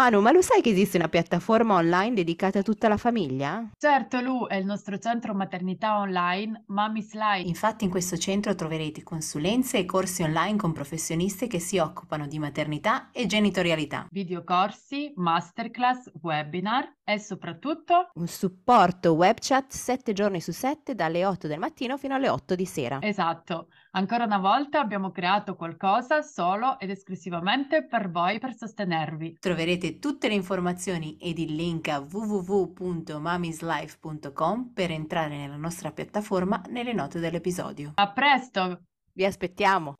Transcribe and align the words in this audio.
Manu, 0.00 0.22
ma 0.22 0.32
lo 0.32 0.40
sai 0.40 0.62
che 0.62 0.70
esiste 0.70 0.96
una 0.96 1.10
piattaforma 1.10 1.74
online 1.74 2.14
dedicata 2.14 2.60
a 2.60 2.62
tutta 2.62 2.88
la 2.88 2.96
famiglia? 2.96 3.68
Certo, 3.76 4.18
Lu, 4.22 4.46
è 4.46 4.54
il 4.54 4.64
nostro 4.64 4.96
centro 4.96 5.34
maternità 5.34 5.98
online 5.98 6.64
Mommy's 6.68 7.12
Life. 7.12 7.46
Infatti 7.46 7.84
in 7.84 7.90
questo 7.90 8.16
centro 8.16 8.54
troverete 8.54 9.02
consulenze 9.02 9.76
e 9.76 9.84
corsi 9.84 10.22
online 10.22 10.56
con 10.56 10.72
professionisti 10.72 11.48
che 11.48 11.58
si 11.58 11.76
occupano 11.76 12.26
di 12.26 12.38
maternità 12.38 13.10
e 13.12 13.26
genitorialità. 13.26 14.06
Videocorsi, 14.10 15.12
masterclass, 15.16 16.10
webinar 16.22 16.96
e 17.04 17.18
soprattutto 17.18 18.08
un 18.14 18.26
supporto 18.26 19.12
web 19.12 19.36
chat 19.38 19.70
7 19.70 20.14
giorni 20.14 20.40
su 20.40 20.52
7 20.52 20.94
dalle 20.94 21.26
8 21.26 21.46
del 21.46 21.58
mattino 21.58 21.98
fino 21.98 22.14
alle 22.14 22.30
8 22.30 22.54
di 22.54 22.64
sera. 22.64 23.02
Esatto. 23.02 23.66
Ancora 23.92 24.24
una 24.24 24.38
volta 24.38 24.78
abbiamo 24.78 25.10
creato 25.10 25.56
qualcosa 25.56 26.22
solo 26.22 26.78
ed 26.78 26.90
esclusivamente 26.90 27.84
per 27.84 28.08
voi 28.08 28.38
per 28.38 28.54
sostenervi. 28.54 29.38
Troverete 29.40 29.98
tutte 29.98 30.28
le 30.28 30.34
informazioni 30.34 31.16
ed 31.20 31.40
il 31.40 31.56
link 31.56 31.88
a 31.88 31.98
www.mamislife.com 31.98 34.70
per 34.72 34.92
entrare 34.92 35.36
nella 35.36 35.56
nostra 35.56 35.90
piattaforma 35.90 36.62
nelle 36.68 36.92
note 36.92 37.18
dell'episodio. 37.18 37.90
A 37.96 38.12
presto! 38.12 38.82
Vi 39.12 39.24
aspettiamo! 39.24 39.94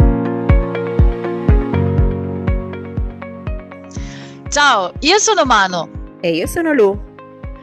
Ciao, 4.48 4.92
io 5.00 5.18
sono 5.18 5.44
Mano. 5.44 6.18
E 6.20 6.36
io 6.36 6.46
sono 6.46 6.72
Lu. 6.72 6.96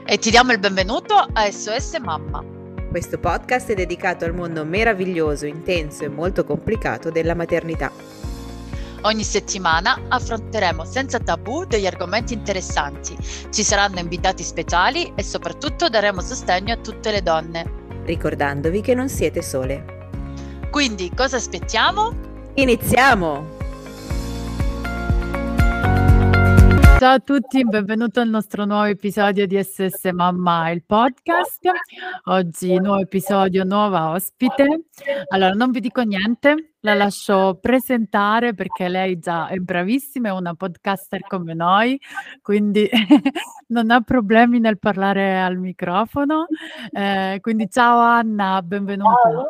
E 0.05 0.17
ti 0.17 0.29
diamo 0.29 0.51
il 0.51 0.59
benvenuto 0.59 1.13
a 1.15 1.49
SOS 1.49 1.99
Mamma 1.99 2.55
questo 2.97 3.19
podcast 3.19 3.69
è 3.69 3.75
dedicato 3.75 4.25
al 4.25 4.33
mondo 4.33 4.65
meraviglioso, 4.65 5.45
intenso 5.45 6.03
e 6.03 6.07
molto 6.07 6.43
complicato 6.43 7.11
della 7.11 7.35
maternità. 7.35 7.91
Ogni 9.01 9.23
settimana 9.23 10.05
affronteremo 10.07 10.83
senza 10.83 11.19
tabù 11.19 11.65
degli 11.65 11.85
argomenti 11.85 12.33
interessanti, 12.33 13.15
ci 13.51 13.61
saranno 13.61 13.99
invitati 13.99 14.41
speciali 14.41 15.13
e 15.13 15.21
soprattutto 15.21 15.89
daremo 15.89 16.21
sostegno 16.21 16.73
a 16.73 16.77
tutte 16.77 17.11
le 17.11 17.21
donne. 17.21 17.71
Ricordandovi 18.03 18.81
che 18.81 18.95
non 18.95 19.09
siete 19.09 19.43
sole. 19.43 20.09
Quindi 20.71 21.11
cosa 21.13 21.37
aspettiamo? 21.37 22.15
Iniziamo! 22.55 23.56
Ciao 26.99 27.13
a 27.13 27.19
tutti, 27.19 27.63
benvenuto 27.63 28.21
al 28.21 28.27
nostro 28.27 28.65
nuovo 28.65 28.85
episodio 28.85 29.45
di 29.45 29.63
SS 29.63 30.09
Mamma, 30.13 30.71
il 30.71 30.83
podcast. 30.83 31.69
Oggi 32.23 32.79
nuovo 32.79 33.01
episodio, 33.01 33.63
nuova 33.63 34.09
ospite. 34.09 34.85
Allora, 35.27 35.53
non 35.53 35.69
vi 35.69 35.79
dico 35.79 36.01
niente, 36.01 36.76
la 36.81 36.93
lascio 36.93 37.57
presentare 37.59 38.53
perché 38.53 38.87
lei 38.87 39.17
già 39.17 39.47
è 39.47 39.57
bravissima, 39.57 40.29
è 40.29 40.31
una 40.31 40.53
podcaster 40.53 41.21
come 41.27 41.53
noi, 41.53 41.99
quindi 42.41 42.87
non 43.67 43.89
ha 43.89 44.01
problemi 44.01 44.59
nel 44.59 44.77
parlare 44.77 45.41
al 45.41 45.57
microfono. 45.57 46.45
Eh, 46.91 47.39
quindi 47.41 47.69
ciao 47.69 47.99
Anna, 47.99 48.61
benvenuta. 48.61 49.15
Ciao. 49.23 49.49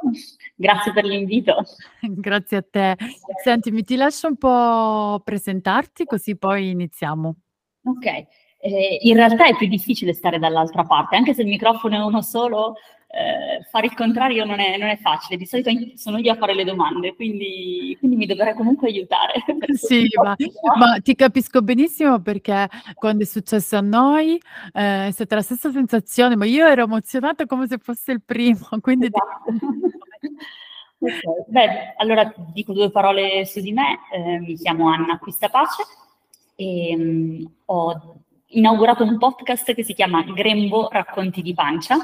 Grazie 0.56 0.94
per 0.94 1.04
l'invito. 1.04 1.64
Grazie 2.00 2.58
a 2.58 2.66
te. 2.70 2.96
Sentimi, 3.44 3.84
ti 3.84 3.96
lascio 3.96 4.28
un 4.28 4.38
po' 4.38 5.22
presentarti 5.24 6.06
così 6.06 6.38
poi 6.38 6.70
iniziamo. 6.70 7.36
Ok, 7.84 8.06
eh, 8.06 9.00
in 9.02 9.16
realtà 9.16 9.48
è 9.48 9.56
più 9.56 9.68
difficile 9.68 10.14
stare 10.14 10.40
dall'altra 10.40 10.84
parte, 10.84 11.16
anche 11.16 11.34
se 11.34 11.42
il 11.42 11.48
microfono 11.48 11.96
è 11.96 12.04
uno 12.04 12.22
solo, 12.22 12.76
eh, 13.10 13.64
fare 13.72 13.86
il 13.86 13.96
contrario 13.96 14.44
non 14.44 14.60
è, 14.60 14.78
non 14.78 14.90
è, 14.90 14.98
facile. 14.98 15.38
Di 15.38 15.46
solito 15.46 15.72
sono 15.96 16.18
io 16.18 16.34
a 16.34 16.36
fare 16.36 16.54
le 16.54 16.66
domande, 16.66 17.16
quindi, 17.16 17.96
quindi 18.00 18.18
mi 18.18 18.26
dovrei 18.26 18.54
comunque 18.54 18.90
aiutare. 18.90 19.44
Sì, 19.78 20.08
ma, 20.22 20.36
ma, 20.78 21.00
ti 21.00 21.16
capisco 21.16 21.62
benissimo 21.62 22.20
perché 22.20 22.68
quando 22.96 23.24
è 23.24 23.26
successo 23.26 23.78
a 23.78 23.82
noi 23.82 24.40
eh, 24.74 25.08
è 25.08 25.12
stata 25.12 25.36
la 25.36 25.42
stessa 25.42 25.72
sensazione, 25.72 26.36
ma 26.36 26.46
io 26.46 26.66
ero 26.66 26.84
emozionata 26.84 27.46
come 27.46 27.68
se 27.68 27.78
fosse 27.78 28.12
il 28.12 28.22
primo, 28.24 28.68
quindi... 28.82 29.06
Esatto. 29.06 29.66
Okay. 31.00 31.20
Beh, 31.48 31.94
allora 31.98 32.34
dico 32.52 32.74
due 32.74 32.90
parole 32.90 33.46
su 33.46 33.62
di 33.62 33.72
me. 33.72 34.00
Eh, 34.12 34.40
mi 34.40 34.56
chiamo 34.56 34.90
Anna 34.90 35.14
Acquistapace 35.14 35.84
e 36.56 36.96
um, 36.98 37.52
ho 37.66 38.16
inaugurato 38.48 39.04
un 39.04 39.18
podcast 39.18 39.74
che 39.74 39.84
si 39.84 39.94
chiama 39.94 40.24
Grembo 40.24 40.90
Racconti 40.90 41.42
di 41.42 41.54
Pancia 41.54 41.98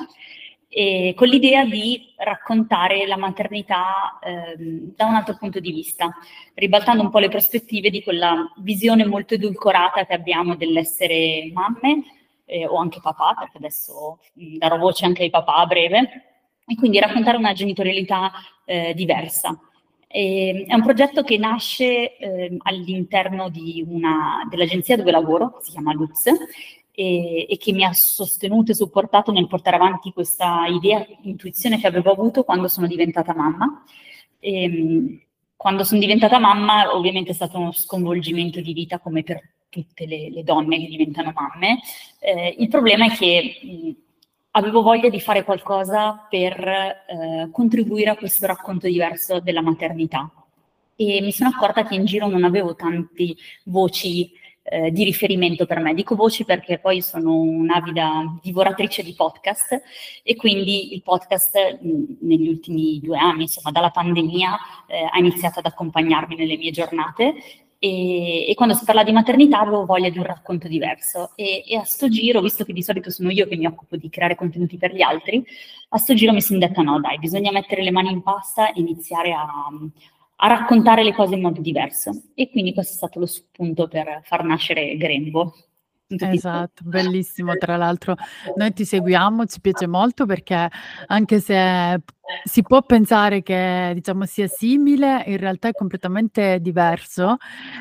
e 0.75 1.13
con 1.15 1.27
l'idea 1.27 1.65
di 1.65 2.13
raccontare 2.17 3.05
la 3.05 3.15
maternità 3.15 4.17
eh, 4.23 4.55
da 4.57 5.05
un 5.05 5.13
altro 5.13 5.37
punto 5.37 5.59
di 5.59 5.71
vista, 5.71 6.11
ribaltando 6.55 7.03
un 7.03 7.11
po' 7.11 7.19
le 7.19 7.29
prospettive 7.29 7.91
di 7.91 8.01
quella 8.01 8.51
visione 8.57 9.05
molto 9.05 9.35
edulcorata 9.35 10.03
che 10.07 10.13
abbiamo 10.13 10.55
dell'essere 10.55 11.51
mamme 11.53 12.03
eh, 12.45 12.65
o 12.65 12.77
anche 12.77 13.01
papà, 13.01 13.35
perché 13.37 13.57
adesso 13.57 14.17
darò 14.33 14.77
voce 14.77 15.05
anche 15.05 15.21
ai 15.21 15.29
papà 15.29 15.57
a 15.57 15.65
breve, 15.67 15.99
e 16.65 16.75
quindi 16.75 16.99
raccontare 16.99 17.37
una 17.37 17.53
genitorialità 17.53 18.31
eh, 18.65 18.93
diversa. 18.95 19.55
E, 20.07 20.65
è 20.67 20.73
un 20.73 20.81
progetto 20.81 21.21
che 21.21 21.37
nasce 21.37 22.17
eh, 22.17 22.57
all'interno 22.63 23.51
una, 23.85 24.47
dell'agenzia 24.49 24.97
dove 24.97 25.11
lavoro, 25.11 25.59
si 25.61 25.69
chiama 25.69 25.93
Luz, 25.93 26.29
e, 26.95 27.47
e, 27.49 27.57
che 27.57 27.71
mi 27.73 27.83
ha 27.83 27.91
sostenuto 27.93 28.71
e 28.71 28.75
supportato 28.75 29.31
nel 29.31 29.47
portare 29.47 29.77
avanti 29.77 30.13
questa 30.13 30.65
idea, 30.67 31.05
intuizione 31.23 31.79
che 31.79 31.87
avevo 31.87 32.11
avuto 32.11 32.43
quando 32.43 32.67
sono 32.67 32.87
diventata 32.87 33.33
mamma. 33.33 33.83
E, 34.39 34.63
ehm, 34.63 35.21
quando 35.55 35.83
sono 35.85 36.01
diventata 36.01 36.39
mamma 36.39 36.93
ovviamente 36.93 37.31
è 37.31 37.33
stato 37.33 37.57
uno 37.57 37.71
sconvolgimento 37.71 38.59
di 38.59 38.73
vita 38.73 38.99
come 38.99 39.23
per 39.23 39.41
tutte 39.69 40.05
le, 40.05 40.29
le 40.29 40.43
donne 40.43 40.77
che 40.77 40.87
diventano 40.87 41.31
mamme. 41.33 41.79
Eh, 42.19 42.55
il 42.59 42.67
problema 42.67 43.05
è 43.05 43.15
che 43.15 43.59
mh, 43.61 43.89
avevo 44.51 44.81
voglia 44.81 45.09
di 45.09 45.19
fare 45.19 45.43
qualcosa 45.43 46.27
per 46.29 46.59
eh, 46.59 47.49
contribuire 47.51 48.11
a 48.11 48.17
questo 48.17 48.45
racconto 48.45 48.87
diverso 48.87 49.39
della 49.39 49.61
maternità. 49.61 50.29
E 50.95 51.21
mi 51.21 51.31
sono 51.31 51.49
accorta 51.49 51.85
che 51.85 51.95
in 51.95 52.05
giro 52.05 52.27
non 52.27 52.43
avevo 52.43 52.75
tante 52.75 53.33
voci 53.63 54.31
eh, 54.73 54.91
di 54.91 55.03
riferimento 55.03 55.67
per 55.67 55.79
me. 55.79 55.93
Dico 55.93 56.15
voci 56.15 56.45
perché 56.45 56.79
poi 56.79 57.01
sono 57.01 57.35
un'avida 57.35 58.39
divoratrice 58.41 59.03
di 59.03 59.13
podcast 59.13 59.81
e 60.23 60.35
quindi 60.35 60.93
il 60.93 61.03
podcast 61.03 61.79
mh, 61.79 62.17
negli 62.21 62.47
ultimi 62.47 62.99
due 62.99 63.17
anni, 63.17 63.43
insomma 63.43 63.69
dalla 63.69 63.91
pandemia, 63.91 64.57
eh, 64.87 65.07
ha 65.11 65.19
iniziato 65.19 65.59
ad 65.59 65.65
accompagnarmi 65.67 66.35
nelle 66.35 66.57
mie 66.57 66.71
giornate 66.71 67.35
e, 67.77 68.49
e, 68.49 68.53
quando 68.55 68.73
si 68.73 68.85
parla 68.85 69.03
di 69.03 69.11
maternità 69.11 69.59
avevo 69.59 69.85
voglia 69.85 70.09
di 70.09 70.17
un 70.17 70.23
racconto 70.23 70.67
diverso 70.67 71.33
e, 71.35 71.63
e, 71.67 71.75
a 71.75 71.83
sto 71.83 72.07
giro, 72.07 72.41
visto 72.41 72.63
che 72.63 72.73
di 72.73 72.81
solito 72.81 73.11
sono 73.11 73.29
io 73.29 73.45
che 73.45 73.57
mi 73.57 73.65
occupo 73.65 73.97
di 73.97 74.09
creare 74.09 74.35
contenuti 74.35 74.77
per 74.77 74.93
gli 74.93 75.01
altri, 75.01 75.45
a 75.89 75.97
sto 75.97 76.13
giro 76.13 76.31
mi 76.31 76.41
sono 76.41 76.59
detta 76.59 76.81
no 76.81 76.99
dai, 76.99 77.19
bisogna 77.19 77.51
mettere 77.51 77.83
le 77.83 77.91
mani 77.91 78.09
in 78.09 78.23
pasta 78.23 78.71
e 78.71 78.79
iniziare 78.79 79.33
a, 79.33 79.45
a 80.43 80.47
raccontare 80.47 81.03
le 81.03 81.13
cose 81.13 81.35
in 81.35 81.41
modo 81.41 81.61
diverso. 81.61 82.11
E 82.35 82.49
quindi 82.49 82.73
questo 82.73 82.93
è 82.93 82.95
stato 82.97 83.19
lo 83.19 83.25
spunto 83.25 83.87
per 83.87 84.19
far 84.23 84.43
nascere 84.43 84.97
Grembo. 84.97 85.53
Esatto, 86.07 86.83
bellissimo. 86.83 87.55
Tra 87.55 87.77
l'altro 87.77 88.15
noi 88.55 88.73
ti 88.73 88.85
seguiamo, 88.85 89.45
ci 89.45 89.61
piace 89.61 89.87
molto 89.87 90.25
perché 90.25 90.69
anche 91.07 91.39
se 91.39 92.01
si 92.43 92.61
può 92.61 92.81
pensare 92.83 93.41
che 93.41 93.91
diciamo 93.95 94.25
sia 94.25 94.47
simile, 94.47 95.23
in 95.27 95.37
realtà 95.37 95.69
è 95.69 95.71
completamente 95.71 96.59
diverso 96.59 97.37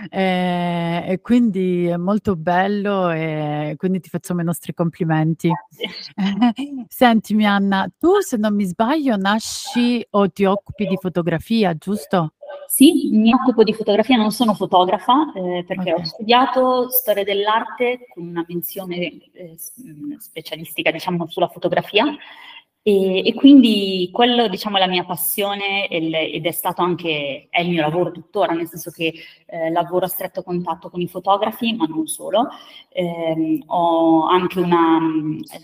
eh, 0.08 1.04
e 1.06 1.20
quindi 1.20 1.86
è 1.86 1.96
molto 1.96 2.36
bello 2.36 3.10
e 3.10 3.74
quindi 3.76 4.00
ti 4.00 4.08
facciamo 4.08 4.40
i 4.40 4.44
nostri 4.44 4.72
complimenti. 4.72 5.50
Sentimi 6.88 7.44
Anna, 7.44 7.90
tu 7.98 8.20
se 8.20 8.36
non 8.36 8.54
mi 8.54 8.64
sbaglio 8.64 9.16
nasci 9.16 10.04
o 10.10 10.30
ti 10.30 10.44
occupi 10.44 10.86
di 10.86 10.96
fotografia, 10.98 11.74
giusto? 11.74 12.34
Sì, 12.74 13.10
mi 13.12 13.34
occupo 13.34 13.64
di 13.64 13.74
fotografia, 13.74 14.16
non 14.16 14.30
sono 14.30 14.54
fotografa 14.54 15.30
eh, 15.34 15.62
perché 15.66 15.92
okay. 15.92 16.02
ho 16.02 16.04
studiato 16.06 16.88
storia 16.88 17.22
dell'arte 17.22 18.06
con 18.08 18.26
una 18.26 18.42
menzione 18.48 19.20
eh, 19.34 19.58
specialistica, 20.16 20.90
diciamo, 20.90 21.26
sulla 21.28 21.48
fotografia 21.48 22.06
e, 22.84 23.28
e, 23.28 23.34
quindi 23.34 24.08
quello, 24.12 24.48
diciamo, 24.48 24.76
è 24.76 24.80
la 24.80 24.88
mia 24.88 25.04
passione 25.04 25.86
ed 25.86 26.44
è 26.44 26.50
stato 26.50 26.82
anche, 26.82 27.46
è 27.48 27.60
il 27.60 27.68
mio 27.70 27.80
lavoro 27.80 28.10
tuttora, 28.10 28.54
nel 28.54 28.66
senso 28.66 28.90
che 28.90 29.14
eh, 29.46 29.70
lavoro 29.70 30.06
a 30.06 30.08
stretto 30.08 30.42
contatto 30.42 30.90
con 30.90 31.00
i 31.00 31.06
fotografi, 31.06 31.74
ma 31.74 31.86
non 31.86 32.08
solo. 32.08 32.48
Eh, 32.88 33.62
ho 33.66 34.26
anche 34.26 34.58
una, 34.58 34.98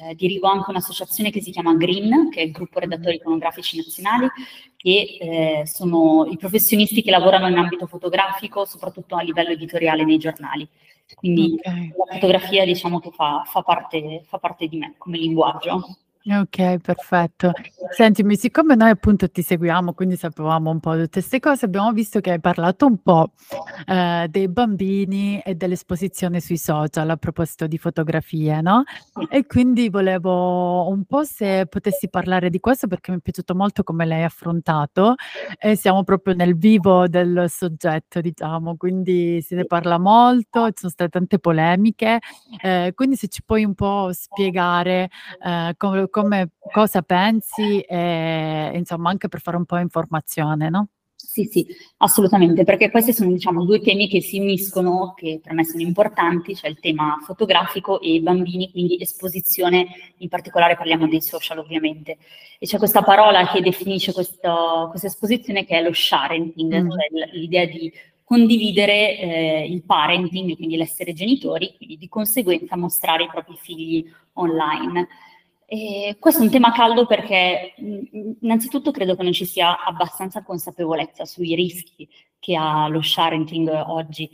eh, 0.08 0.14
dirigo 0.14 0.46
anche 0.46 0.70
un'associazione 0.70 1.30
che 1.30 1.40
si 1.42 1.50
chiama 1.50 1.74
GREEN, 1.74 2.30
che 2.30 2.40
è 2.40 2.44
il 2.44 2.52
gruppo 2.52 2.78
redattori 2.78 3.16
iconografici 3.16 3.78
nazionali, 3.78 4.28
che 4.76 5.16
eh, 5.20 5.66
sono 5.66 6.24
i 6.30 6.36
professionisti 6.36 7.02
che 7.02 7.10
lavorano 7.10 7.48
in 7.48 7.58
ambito 7.58 7.88
fotografico, 7.88 8.64
soprattutto 8.64 9.16
a 9.16 9.22
livello 9.22 9.50
editoriale 9.50 10.04
nei 10.04 10.18
giornali. 10.18 10.68
Quindi 11.16 11.56
okay. 11.58 11.92
la 11.96 12.14
fotografia, 12.14 12.64
diciamo 12.64 13.00
che 13.00 13.10
fa, 13.10 13.42
fa, 13.44 13.62
parte, 13.62 14.22
fa 14.24 14.38
parte 14.38 14.68
di 14.68 14.76
me 14.76 14.94
come 14.98 15.18
linguaggio. 15.18 15.82
Okay, 16.30 16.78
perfetto. 16.78 17.52
Sentimi, 17.96 18.36
siccome 18.36 18.74
noi 18.74 18.90
appunto 18.90 19.30
ti 19.30 19.40
seguiamo, 19.40 19.94
quindi 19.94 20.16
sapevamo 20.16 20.68
un 20.70 20.78
po' 20.80 20.94
tutte 20.96 21.22
'ste 21.22 21.40
cose, 21.40 21.64
abbiamo 21.64 21.92
visto 21.92 22.20
che 22.20 22.32
hai 22.32 22.40
parlato 22.40 22.84
un 22.86 23.00
po', 23.00 23.30
ehm, 23.86 24.26
dei 24.26 24.48
bambini 24.48 25.40
e 25.40 25.54
dell'esposizione 25.54 26.40
sui 26.40 26.58
social 26.58 27.08
a 27.08 27.16
proposito 27.16 27.66
di 27.66 27.78
fotografie, 27.78 28.60
no, 28.60 28.82
e 29.30 29.46
quindi 29.46 29.88
volevo 29.88 30.88
un 30.88 31.04
po' 31.04 31.24
se 31.24 31.64
potessi 31.66 32.10
parlare 32.10 32.50
di 32.50 32.60
questo 32.60 32.88
perché 32.88 33.10
mi 33.12 33.18
è 33.18 33.20
piaciuto 33.20 33.54
molto 33.54 33.82
come 33.82 34.04
l'hai 34.04 34.24
affrontato 34.24 35.14
e 35.58 35.76
siamo 35.76 36.02
proprio 36.04 36.34
nel 36.34 36.58
vivo 36.58 37.08
del 37.08 37.46
soggetto, 37.48 38.20
diciamo, 38.20 38.76
quindi 38.76 39.40
se 39.40 39.54
ne 39.54 39.64
parla 39.64 39.98
molto, 39.98 40.66
ci 40.68 40.72
sono 40.80 40.90
state 40.92 41.08
tante 41.10 41.38
polemiche, 41.38 42.18
ehm, 42.60 42.92
quindi 42.92 43.16
se 43.16 43.28
ci 43.28 43.42
puoi 43.44 43.64
un 43.64 43.74
po' 43.74 44.10
spiegare, 44.12 45.08
ehm, 45.42 45.72
come 45.78 46.08
come 46.20 46.50
cosa 46.72 47.02
pensi, 47.02 47.80
ehm, 47.86 48.74
insomma 48.74 49.10
anche 49.10 49.28
per 49.28 49.40
fare 49.40 49.56
un 49.56 49.64
po' 49.64 49.78
informazione, 49.78 50.68
no? 50.68 50.88
Sì, 51.14 51.44
sì, 51.44 51.66
assolutamente, 51.98 52.64
perché 52.64 52.90
questi 52.90 53.12
sono 53.12 53.30
diciamo 53.30 53.64
due 53.64 53.80
temi 53.80 54.08
che 54.08 54.20
si 54.20 54.40
uniscono, 54.40 55.14
che 55.14 55.40
per 55.42 55.52
me 55.52 55.64
sono 55.64 55.82
importanti, 55.82 56.56
cioè 56.56 56.70
il 56.70 56.80
tema 56.80 57.18
fotografico 57.24 58.00
e 58.00 58.14
i 58.14 58.20
bambini, 58.20 58.70
quindi 58.70 59.00
esposizione, 59.00 59.86
in 60.16 60.28
particolare 60.28 60.76
parliamo 60.76 61.06
dei 61.06 61.20
social 61.20 61.58
ovviamente. 61.58 62.18
E 62.58 62.66
c'è 62.66 62.78
questa 62.78 63.02
parola 63.02 63.46
che 63.46 63.60
definisce 63.60 64.12
questo, 64.12 64.86
questa 64.90 65.06
esposizione 65.06 65.64
che 65.64 65.78
è 65.78 65.82
lo 65.82 65.92
sharenting, 65.92 66.82
mm. 66.82 66.90
cioè 66.90 67.30
l'idea 67.32 67.66
di 67.66 67.92
condividere 68.24 69.18
eh, 69.18 69.66
il 69.70 69.82
parenting, 69.84 70.56
quindi 70.56 70.76
l'essere 70.76 71.12
genitori, 71.12 71.74
quindi 71.76 71.96
di 71.98 72.08
conseguenza 72.08 72.76
mostrare 72.76 73.24
i 73.24 73.28
propri 73.28 73.56
figli 73.60 74.04
online. 74.34 75.06
E 75.70 76.16
questo 76.18 76.40
è 76.40 76.44
un 76.44 76.50
tema 76.50 76.72
caldo 76.72 77.04
perché 77.04 77.74
innanzitutto 78.40 78.90
credo 78.90 79.14
che 79.14 79.22
non 79.22 79.32
ci 79.32 79.44
sia 79.44 79.84
abbastanza 79.84 80.42
consapevolezza 80.42 81.26
sui 81.26 81.54
rischi 81.54 82.08
che 82.38 82.56
ha 82.56 82.88
lo 82.88 83.02
sharenting 83.02 83.68
oggi 83.86 84.30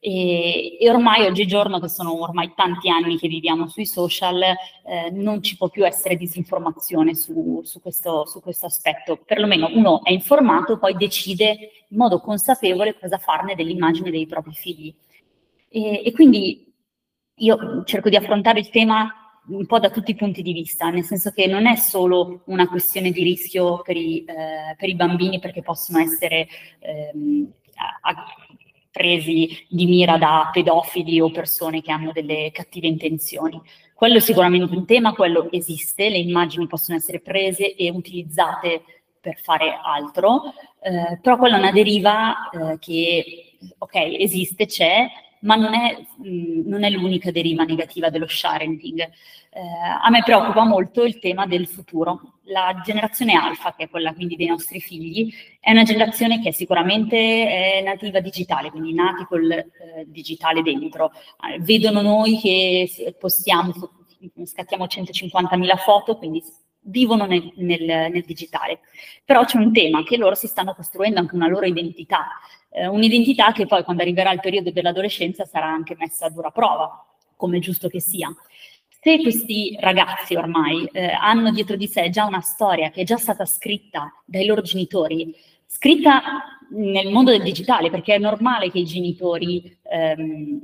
e, 0.00 0.78
e, 0.80 0.88
ormai 0.88 1.26
oggigiorno, 1.26 1.78
che 1.78 1.88
sono 1.88 2.18
ormai 2.22 2.52
tanti 2.54 2.88
anni 2.88 3.18
che 3.18 3.28
viviamo 3.28 3.68
sui 3.68 3.84
social, 3.84 4.40
eh, 4.42 5.10
non 5.10 5.42
ci 5.42 5.56
può 5.58 5.68
più 5.68 5.84
essere 5.84 6.16
disinformazione 6.16 7.14
su, 7.14 7.60
su, 7.64 7.82
questo, 7.82 8.24
su 8.26 8.40
questo 8.40 8.66
aspetto. 8.66 9.18
Perlomeno 9.26 9.68
uno 9.70 10.02
è 10.04 10.12
informato, 10.12 10.78
poi 10.78 10.96
decide 10.96 11.58
in 11.88 11.96
modo 11.98 12.20
consapevole 12.20 12.96
cosa 12.98 13.18
farne 13.18 13.54
dell'immagine 13.54 14.10
dei 14.10 14.26
propri 14.26 14.54
figli. 14.54 14.94
E, 15.68 16.02
e 16.06 16.12
quindi 16.12 16.72
io 17.40 17.84
cerco 17.84 18.08
di 18.08 18.16
affrontare 18.16 18.60
il 18.60 18.70
tema 18.70 19.27
un 19.48 19.66
po' 19.66 19.78
da 19.78 19.90
tutti 19.90 20.10
i 20.10 20.16
punti 20.16 20.42
di 20.42 20.52
vista, 20.52 20.90
nel 20.90 21.04
senso 21.04 21.30
che 21.30 21.46
non 21.46 21.66
è 21.66 21.76
solo 21.76 22.42
una 22.46 22.68
questione 22.68 23.10
di 23.10 23.22
rischio 23.22 23.82
per 23.82 23.96
i, 23.96 24.24
eh, 24.24 24.74
per 24.76 24.88
i 24.88 24.94
bambini 24.94 25.38
perché 25.38 25.62
possono 25.62 25.98
essere 25.98 26.48
ehm, 26.80 27.50
presi 28.90 29.66
di 29.68 29.86
mira 29.86 30.18
da 30.18 30.50
pedofili 30.52 31.20
o 31.20 31.30
persone 31.30 31.80
che 31.80 31.92
hanno 31.92 32.12
delle 32.12 32.50
cattive 32.52 32.86
intenzioni. 32.86 33.60
Quello 33.94 34.16
è 34.16 34.20
sicuramente 34.20 34.74
un 34.74 34.86
tema, 34.86 35.12
quello 35.12 35.50
esiste, 35.50 36.08
le 36.08 36.18
immagini 36.18 36.66
possono 36.66 36.96
essere 36.96 37.20
prese 37.20 37.74
e 37.74 37.90
utilizzate 37.90 38.82
per 39.20 39.38
fare 39.40 39.78
altro, 39.82 40.52
eh, 40.80 41.18
però 41.20 41.36
quella 41.36 41.56
è 41.56 41.58
una 41.58 41.72
deriva 41.72 42.50
eh, 42.50 42.78
che, 42.78 43.56
ok, 43.78 43.94
esiste, 43.94 44.66
c'è, 44.66 45.06
ma 45.40 45.54
non 45.54 45.74
è, 45.74 45.96
non 46.64 46.84
è 46.84 46.90
l'unica 46.90 47.30
deriva 47.30 47.64
negativa 47.64 48.10
dello 48.10 48.26
sharing. 48.26 49.00
Eh, 49.00 49.60
a 50.02 50.08
me 50.10 50.22
preoccupa 50.22 50.64
molto 50.64 51.04
il 51.04 51.18
tema 51.18 51.46
del 51.46 51.66
futuro. 51.66 52.38
La 52.44 52.80
generazione 52.84 53.34
alfa, 53.34 53.74
che 53.76 53.84
è 53.84 53.88
quella 53.88 54.14
quindi 54.14 54.36
dei 54.36 54.46
nostri 54.46 54.80
figli, 54.80 55.32
è 55.60 55.70
una 55.70 55.82
generazione 55.82 56.40
che 56.40 56.52
sicuramente 56.52 57.16
è 57.16 57.82
nativa 57.82 58.20
digitale, 58.20 58.70
quindi 58.70 58.94
nati 58.94 59.24
col 59.24 59.50
eh, 59.50 59.66
digitale 60.06 60.62
dentro. 60.62 61.12
Eh, 61.12 61.60
vedono 61.60 62.00
noi 62.00 62.38
che 62.38 63.14
postiamo, 63.18 63.72
scattiamo 64.44 64.84
150.000 64.84 65.76
foto, 65.76 66.16
quindi 66.16 66.42
vivono 66.88 67.26
nel, 67.26 67.52
nel, 67.56 67.82
nel, 67.82 68.24
digitale. 68.24 68.80
Però 69.24 69.44
c'è 69.44 69.58
un 69.58 69.72
tema 69.72 70.02
che 70.02 70.16
loro 70.16 70.34
si 70.34 70.46
stanno 70.46 70.74
costruendo 70.74 71.20
anche 71.20 71.34
una 71.34 71.48
loro 71.48 71.66
identità, 71.66 72.28
eh, 72.70 72.86
un'identità 72.86 73.52
che 73.52 73.66
poi 73.66 73.84
quando 73.84 74.02
arriverà 74.02 74.32
il 74.32 74.40
periodo 74.40 74.70
dell'adolescenza 74.70 75.44
sarà 75.44 75.66
anche 75.66 75.96
messa 75.98 76.26
a 76.26 76.30
dura 76.30 76.50
prova, 76.50 77.04
come 77.36 77.58
è 77.58 77.60
giusto 77.60 77.88
che 77.88 78.00
sia. 78.00 78.28
Se 79.00 79.20
questi 79.20 79.76
ragazzi 79.78 80.34
ormai 80.34 80.84
eh, 80.92 81.12
hanno 81.12 81.52
dietro 81.52 81.76
di 81.76 81.86
sé 81.86 82.10
già 82.10 82.24
una 82.24 82.40
storia 82.40 82.90
che 82.90 83.02
è 83.02 83.04
già 83.04 83.16
stata 83.16 83.44
scritta 83.44 84.12
dai 84.24 84.44
loro 84.44 84.60
genitori, 84.60 85.34
scritta 85.64 86.20
nel 86.70 87.10
mondo 87.10 87.30
del 87.30 87.42
digitale, 87.42 87.90
perché 87.90 88.16
è 88.16 88.18
normale 88.18 88.70
che 88.70 88.80
i 88.80 88.84
genitori 88.84 89.78
ehm, 89.84 90.60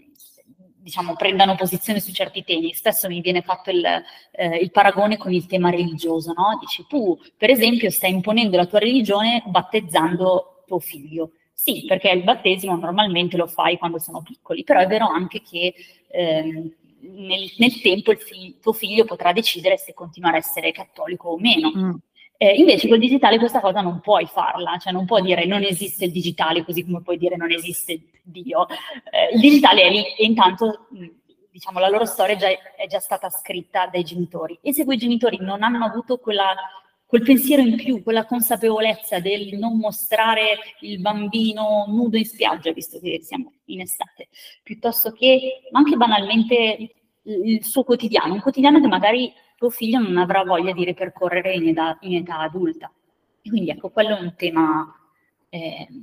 diciamo, 0.85 1.15
prendano 1.15 1.55
posizione 1.57 1.99
su 1.99 2.13
certi 2.13 2.45
temi. 2.45 2.75
Spesso 2.75 3.09
mi 3.09 3.23
viene 3.23 3.41
fatto 3.41 3.71
il, 3.71 3.85
eh, 4.33 4.57
il 4.59 4.71
paragone 4.71 5.17
con 5.17 5.33
il 5.33 5.47
tema 5.47 5.71
religioso, 5.71 6.35
no? 6.37 6.59
Dici 6.61 6.85
tu, 6.87 7.19
per 7.39 7.49
esempio, 7.49 7.91
stai 7.91 8.13
imponendo 8.13 8.57
la 8.59 8.67
tua 8.67 8.81
religione 8.81 9.43
battezzando 9.47 10.63
tuo 10.67 10.79
figlio. 10.79 11.31
Sì, 11.55 11.87
perché 11.87 12.11
il 12.11 12.23
battesimo 12.23 12.77
normalmente 12.77 13.39
lo 13.39 13.47
fai 13.47 13.79
quando 13.79 13.99
sono 13.99 14.23
piccoli, 14.23 14.63
però 14.63 14.81
è 14.81 14.87
vero 14.87 15.07
anche 15.07 15.41
che 15.41 15.73
ehm, 16.09 16.71
nel, 17.01 17.51
nel, 17.57 17.81
tempo 17.81 18.13
il 18.13 18.19
fig- 18.19 18.61
tuo 18.61 18.73
figlio 18.73 19.05
potrà 19.05 19.33
decidere 19.33 19.79
se 19.79 19.95
continuare 19.95 20.37
a 20.37 20.41
essere 20.41 20.71
cattolico 20.73 21.31
o 21.31 21.39
meno. 21.39 21.73
Mm. 21.75 21.95
Eh, 22.37 22.55
invece 22.57 22.89
col 22.89 22.99
digitale 22.99 23.39
questa 23.39 23.61
cosa 23.61 23.81
non 23.81 24.01
puoi 24.01 24.27
farla, 24.27 24.77
cioè 24.79 24.93
non 24.93 25.07
puoi 25.07 25.23
dire 25.23 25.47
non 25.47 25.63
esiste 25.63 26.07
il 26.07 26.11
digitale 26.11 26.65
così 26.65 26.85
come 26.85 27.01
puoi 27.01 27.17
dire 27.17 27.37
non 27.37 27.51
esiste 27.53 28.01
Dio. 28.23 28.67
Eh, 28.69 29.35
il 29.35 29.41
digitale 29.41 29.83
è 29.83 29.91
lì 29.91 30.05
e 30.17 30.25
intanto 30.25 30.89
diciamo 31.51 31.79
la 31.79 31.89
loro 31.89 32.05
storia 32.05 32.35
già, 32.37 32.49
è 32.49 32.87
già 32.89 32.99
stata 32.99 33.31
scritta 33.31 33.87
dai 33.87 34.03
genitori 34.03 34.59
e 34.61 34.73
se 34.73 34.85
quei 34.85 34.99
genitori 34.99 35.39
non 35.41 35.63
hanno 35.63 35.85
avuto 35.85 36.19
quella 36.19 36.55
quel 37.15 37.23
pensiero 37.23 37.63
in 37.63 37.77
più, 37.77 38.03
quella 38.03 38.25
consapevolezza 38.25 39.21
del 39.21 39.57
non 39.57 39.79
mostrare 39.79 40.59
il 40.81 41.01
bambino 41.01 41.85
nudo 41.87 42.17
in 42.17 42.25
spiaggia, 42.25 42.73
visto 42.73 42.99
che 42.99 43.21
siamo 43.23 43.53
in 43.67 43.83
estate, 43.83 44.27
piuttosto 44.65 45.13
che, 45.13 45.61
ma 45.71 45.79
anche 45.79 45.95
banalmente, 45.95 46.95
il 47.23 47.65
suo 47.65 47.85
quotidiano, 47.85 48.35
un 48.35 48.41
quotidiano 48.41 48.81
che 48.81 48.89
magari 48.89 49.33
tuo 49.65 49.71
figlio 49.71 49.99
non 49.99 50.19
avrà 50.19 50.45
voglia 50.45 50.73
di 50.73 50.85
ripercorrere 50.85 51.55
in 51.55 51.69
età, 51.69 51.97
in 52.03 52.17
età 52.17 52.41
adulta. 52.41 52.93
E 53.41 53.49
quindi 53.49 53.71
ecco, 53.71 53.89
quello 53.89 54.17
è 54.17 54.21
un 54.21 54.35
tema 54.37 54.95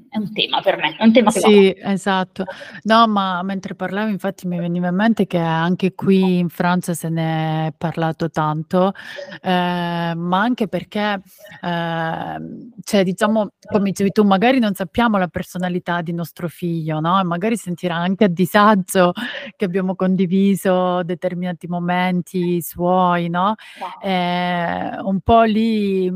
è 0.10 0.18
un 0.18 0.32
tema 0.32 0.62
per 0.62 0.78
me, 0.78 0.96
è 0.96 1.04
un 1.04 1.12
tema 1.12 1.32
che 1.32 1.40
Sì, 1.42 1.76
va. 1.82 1.92
esatto. 1.92 2.46
No, 2.84 3.08
ma 3.08 3.44
mentre 3.44 3.76
parlavo 3.76 4.10
infatti 4.10 4.48
mi 4.48 4.58
veniva 4.58 4.88
in 4.88 4.96
mente 4.96 5.28
che 5.28 5.38
anche 5.38 5.94
qui 5.94 6.40
in 6.40 6.48
Francia 6.50 6.94
se 6.94 7.10
ne 7.10 7.68
è 7.68 7.74
parlato 7.78 8.30
tanto, 8.30 8.94
eh, 9.42 10.14
ma 10.16 10.40
anche 10.40 10.68
perché, 10.68 11.22
eh, 11.62 12.38
cioè 12.84 13.04
diciamo, 13.04 13.50
come 13.70 13.84
dicevi 13.90 14.12
tu, 14.12 14.24
magari 14.24 14.60
non 14.60 14.74
sappiamo 14.74 15.18
la 15.18 15.28
personalità 15.28 16.02
di 16.02 16.14
nostro 16.14 16.48
figlio, 16.48 17.00
no? 17.02 17.20
E 17.20 17.24
magari 17.24 17.58
sentirà 17.58 17.96
anche 17.96 18.24
a 18.26 18.28
disagio 18.30 19.12
che 19.58 19.66
abbiamo 19.66 19.96
condiviso 19.96 21.04
determinati 21.04 21.68
momenti 21.68 22.62
suoi, 22.62 23.28
no? 23.30 23.56
Eh, 24.02 24.98
un 25.02 25.20
po' 25.22 25.42
lì 25.44 26.10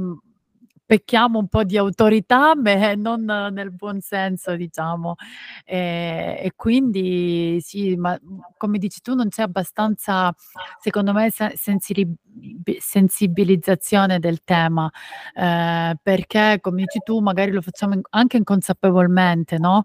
pecchiamo 0.86 1.40
un 1.40 1.48
po' 1.48 1.64
di 1.64 1.78
autorità, 1.78 2.54
beh, 2.56 2.96
non 2.96 3.24
nel 3.26 3.72
buon 3.74 4.02
senso, 4.02 4.56
diciamo. 4.56 5.16
Ehm, 5.66 6.36
e 6.40 6.52
quindi 6.56 7.60
sì, 7.62 7.96
ma 7.96 8.18
come 8.58 8.78
dici 8.78 9.02
tu 9.02 9.16
non 9.16 9.30
c'è 9.30 9.44
abbastanza, 9.44 10.34
secondo 10.80 11.14
me, 11.14 11.30
se 11.32 11.54
sensirib 11.56 12.14
sensibilizzazione 12.80 14.20
del 14.20 14.44
tema, 14.44 14.90
ehm, 15.36 15.96
perché 16.04 16.58
come 16.62 16.78
dici 16.84 17.00
tu 17.04 17.20
magari 17.20 17.52
lo 17.52 17.62
facciamo 17.62 17.94
in 17.94 18.02
anche 18.10 18.38
inconsapevolmente, 18.38 19.58
no? 19.58 19.84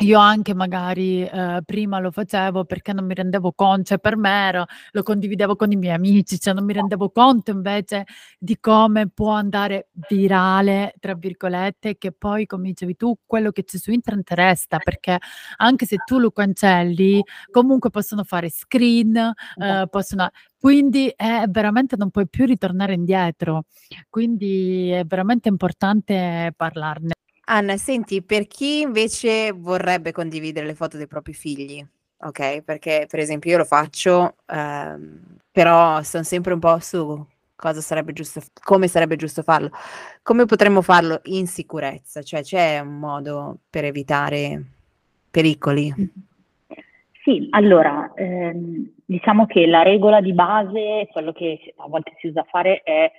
Io 0.00 0.20
anche 0.20 0.54
magari, 0.54 1.24
ehm, 1.26 1.62
prima 1.64 1.98
lo 1.98 2.12
facevo 2.12 2.64
perché 2.64 2.92
non 2.92 3.04
mi 3.04 3.14
rendevo 3.14 3.50
con 3.52 3.82
cioè 3.82 3.98
per 3.98 4.16
me 4.16 4.30
era 4.46 4.64
lo 4.92 5.02
condividevo 5.02 5.56
con 5.56 5.72
i 5.72 5.76
miei 5.76 5.94
amici, 5.96 6.38
cioè 6.38 6.52
non 6.54 6.64
mi 6.64 6.72
rendevo 6.72 7.10
conto 7.10 7.50
invece 7.50 8.04
di 8.38 8.58
come 8.60 9.08
può 9.08 9.32
andare 9.32 9.88
"virale", 10.08 10.94
tra 11.00 11.14
virgolette, 11.14 11.98
che 11.98 12.12
poi 12.12 12.46
come 12.46 12.68
dicevi 12.68 12.94
tu, 12.94 13.12
quello 13.26 13.50
che 13.50 13.64
c'è 13.64 13.76
su 13.76 13.90
internet 13.90 14.30
resta, 14.34 14.78
perché 14.78 15.18
anche 15.56 15.84
se 15.84 15.96
tu 16.04 16.18
lo 16.20 16.30
cancelli, 16.30 17.20
comunque 17.50 17.90
possono 17.90 18.22
fare 18.22 18.50
screen, 18.50 19.16
ehm, 19.56 19.88
possono 19.88 20.30
quindi 20.60 21.12
è 21.16 21.44
veramente 21.48 21.96
non 21.96 22.10
puoi 22.10 22.28
più 22.28 22.44
ritornare 22.46 22.92
indietro. 22.94 23.64
Quindi 24.08 24.90
è 24.90 25.04
veramente 25.04 25.48
importante 25.48 26.52
parlarne. 26.56 27.14
Anna, 27.50 27.78
senti, 27.78 28.22
per 28.22 28.46
chi 28.46 28.80
invece 28.80 29.52
vorrebbe 29.52 30.12
condividere 30.12 30.66
le 30.66 30.74
foto 30.74 30.98
dei 30.98 31.06
propri 31.06 31.32
figli, 31.32 31.82
ok? 32.20 32.60
Perché 32.60 33.06
per 33.08 33.20
esempio 33.20 33.50
io 33.50 33.56
lo 33.56 33.64
faccio, 33.64 34.34
ehm, 34.46 35.38
però 35.50 36.02
sono 36.02 36.24
sempre 36.24 36.52
un 36.52 36.58
po' 36.58 36.78
su 36.78 37.26
cosa 37.56 37.80
sarebbe 37.80 38.12
giusto, 38.12 38.42
come 38.62 38.86
sarebbe 38.86 39.16
giusto 39.16 39.42
farlo. 39.42 39.70
Come 40.22 40.44
potremmo 40.44 40.82
farlo 40.82 41.20
in 41.24 41.46
sicurezza? 41.46 42.20
Cioè 42.20 42.42
c'è 42.42 42.80
un 42.80 42.98
modo 42.98 43.60
per 43.70 43.84
evitare 43.84 44.62
pericoli? 45.30 45.90
Sì, 47.24 47.46
allora, 47.50 48.12
ehm, 48.14 48.92
diciamo 49.06 49.46
che 49.46 49.66
la 49.66 49.82
regola 49.82 50.20
di 50.20 50.34
base, 50.34 51.08
quello 51.10 51.32
che 51.32 51.72
a 51.78 51.88
volte 51.88 52.12
si 52.18 52.26
usa 52.26 52.44
fare 52.44 52.82
è 52.82 53.10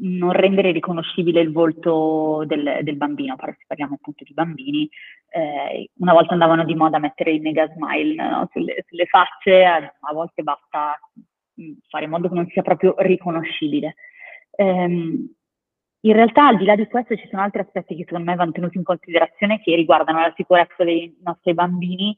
non 0.00 0.32
rendere 0.32 0.70
riconoscibile 0.70 1.40
il 1.40 1.50
volto 1.50 2.44
del, 2.46 2.80
del 2.82 2.96
bambino, 2.96 3.36
se 3.38 3.64
parliamo 3.66 3.94
appunto 3.94 4.24
di 4.24 4.34
bambini, 4.34 4.88
eh, 5.30 5.90
una 5.98 6.12
volta 6.12 6.32
andavano 6.32 6.64
di 6.64 6.74
moda 6.74 6.98
a 6.98 7.00
mettere 7.00 7.32
il 7.32 7.40
mega 7.40 7.68
smile 7.72 8.14
no? 8.14 8.48
sulle, 8.52 8.84
sulle, 8.86 9.06
facce, 9.06 9.64
a, 9.64 10.12
volte 10.12 10.42
basta 10.42 10.98
mm, 11.60 11.72
fare 11.88 12.04
in 12.04 12.10
modo 12.10 12.28
che 12.28 12.34
non 12.34 12.46
sia 12.48 12.62
proprio 12.62 12.94
riconoscibile. 12.98 13.94
Um, 14.56 15.32
in 16.00 16.12
realtà 16.12 16.46
al 16.46 16.56
di 16.56 16.64
là 16.64 16.76
di 16.76 16.86
questo 16.86 17.16
ci 17.16 17.26
sono 17.28 17.42
altri 17.42 17.60
aspetti 17.60 17.96
che 17.96 18.04
secondo 18.04 18.30
me 18.30 18.36
vanno 18.36 18.52
tenuti 18.52 18.76
in 18.76 18.84
considerazione 18.84 19.60
che 19.60 19.74
riguardano 19.74 20.20
la 20.20 20.32
sicurezza 20.36 20.84
dei 20.84 21.16
nostri 21.24 21.54
bambini 21.54 22.16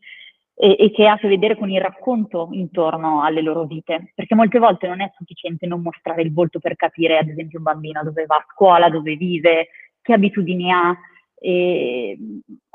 e, 0.62 0.76
e, 0.78 0.90
che 0.90 1.06
ha 1.06 1.12
a 1.12 1.16
che 1.16 1.26
vedere 1.26 1.56
con 1.56 1.70
il 1.70 1.80
racconto 1.80 2.48
intorno 2.52 3.22
alle 3.22 3.40
loro 3.40 3.64
vite, 3.64 4.12
perché 4.14 4.34
molte 4.34 4.58
volte 4.58 4.86
non 4.86 5.00
è 5.00 5.10
sufficiente 5.16 5.66
non 5.66 5.80
mostrare 5.80 6.20
il 6.20 6.34
volto 6.34 6.58
per 6.58 6.76
capire 6.76 7.16
ad 7.16 7.28
esempio 7.28 7.56
un 7.56 7.64
bambino 7.64 8.02
dove 8.02 8.26
va 8.26 8.36
a 8.36 8.46
scuola, 8.52 8.90
dove 8.90 9.16
vive, 9.16 9.68
che 10.02 10.12
abitudini 10.12 10.70
ha 10.70 10.94
e 11.42 12.18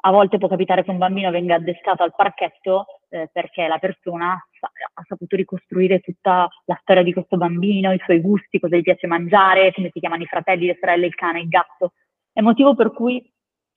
a 0.02 0.12
volte 0.12 0.40
può 0.40 0.48
capitare 0.48 0.84
che 0.84 0.90
un 0.90 0.98
bambino 0.98 1.30
venga 1.30 1.54
addescato 1.56 2.02
al 2.02 2.16
parchetto 2.16 2.86
eh, 3.10 3.30
perché 3.32 3.68
la 3.68 3.78
persona 3.78 4.36
sa- 4.60 4.72
ha 4.94 5.04
saputo 5.08 5.36
ricostruire 5.36 6.00
tutta 6.00 6.48
la 6.66 6.78
storia 6.82 7.04
di 7.04 7.14
questo 7.14 7.38
bambino, 7.38 7.94
i 7.94 8.02
suoi 8.04 8.20
gusti, 8.20 8.60
cosa 8.60 8.78
gli 8.78 8.82
piace 8.82 9.06
mangiare, 9.06 9.72
come 9.72 9.92
si 9.94 10.00
chiamano 10.00 10.24
i 10.24 10.28
fratelli, 10.28 10.66
le 10.66 10.78
sorelle, 10.80 11.06
il 11.06 11.14
cane, 11.14 11.42
il 11.42 11.48
gatto. 11.48 11.94
È 12.34 12.42
motivo 12.42 12.74
per 12.74 12.92
cui, 12.92 13.20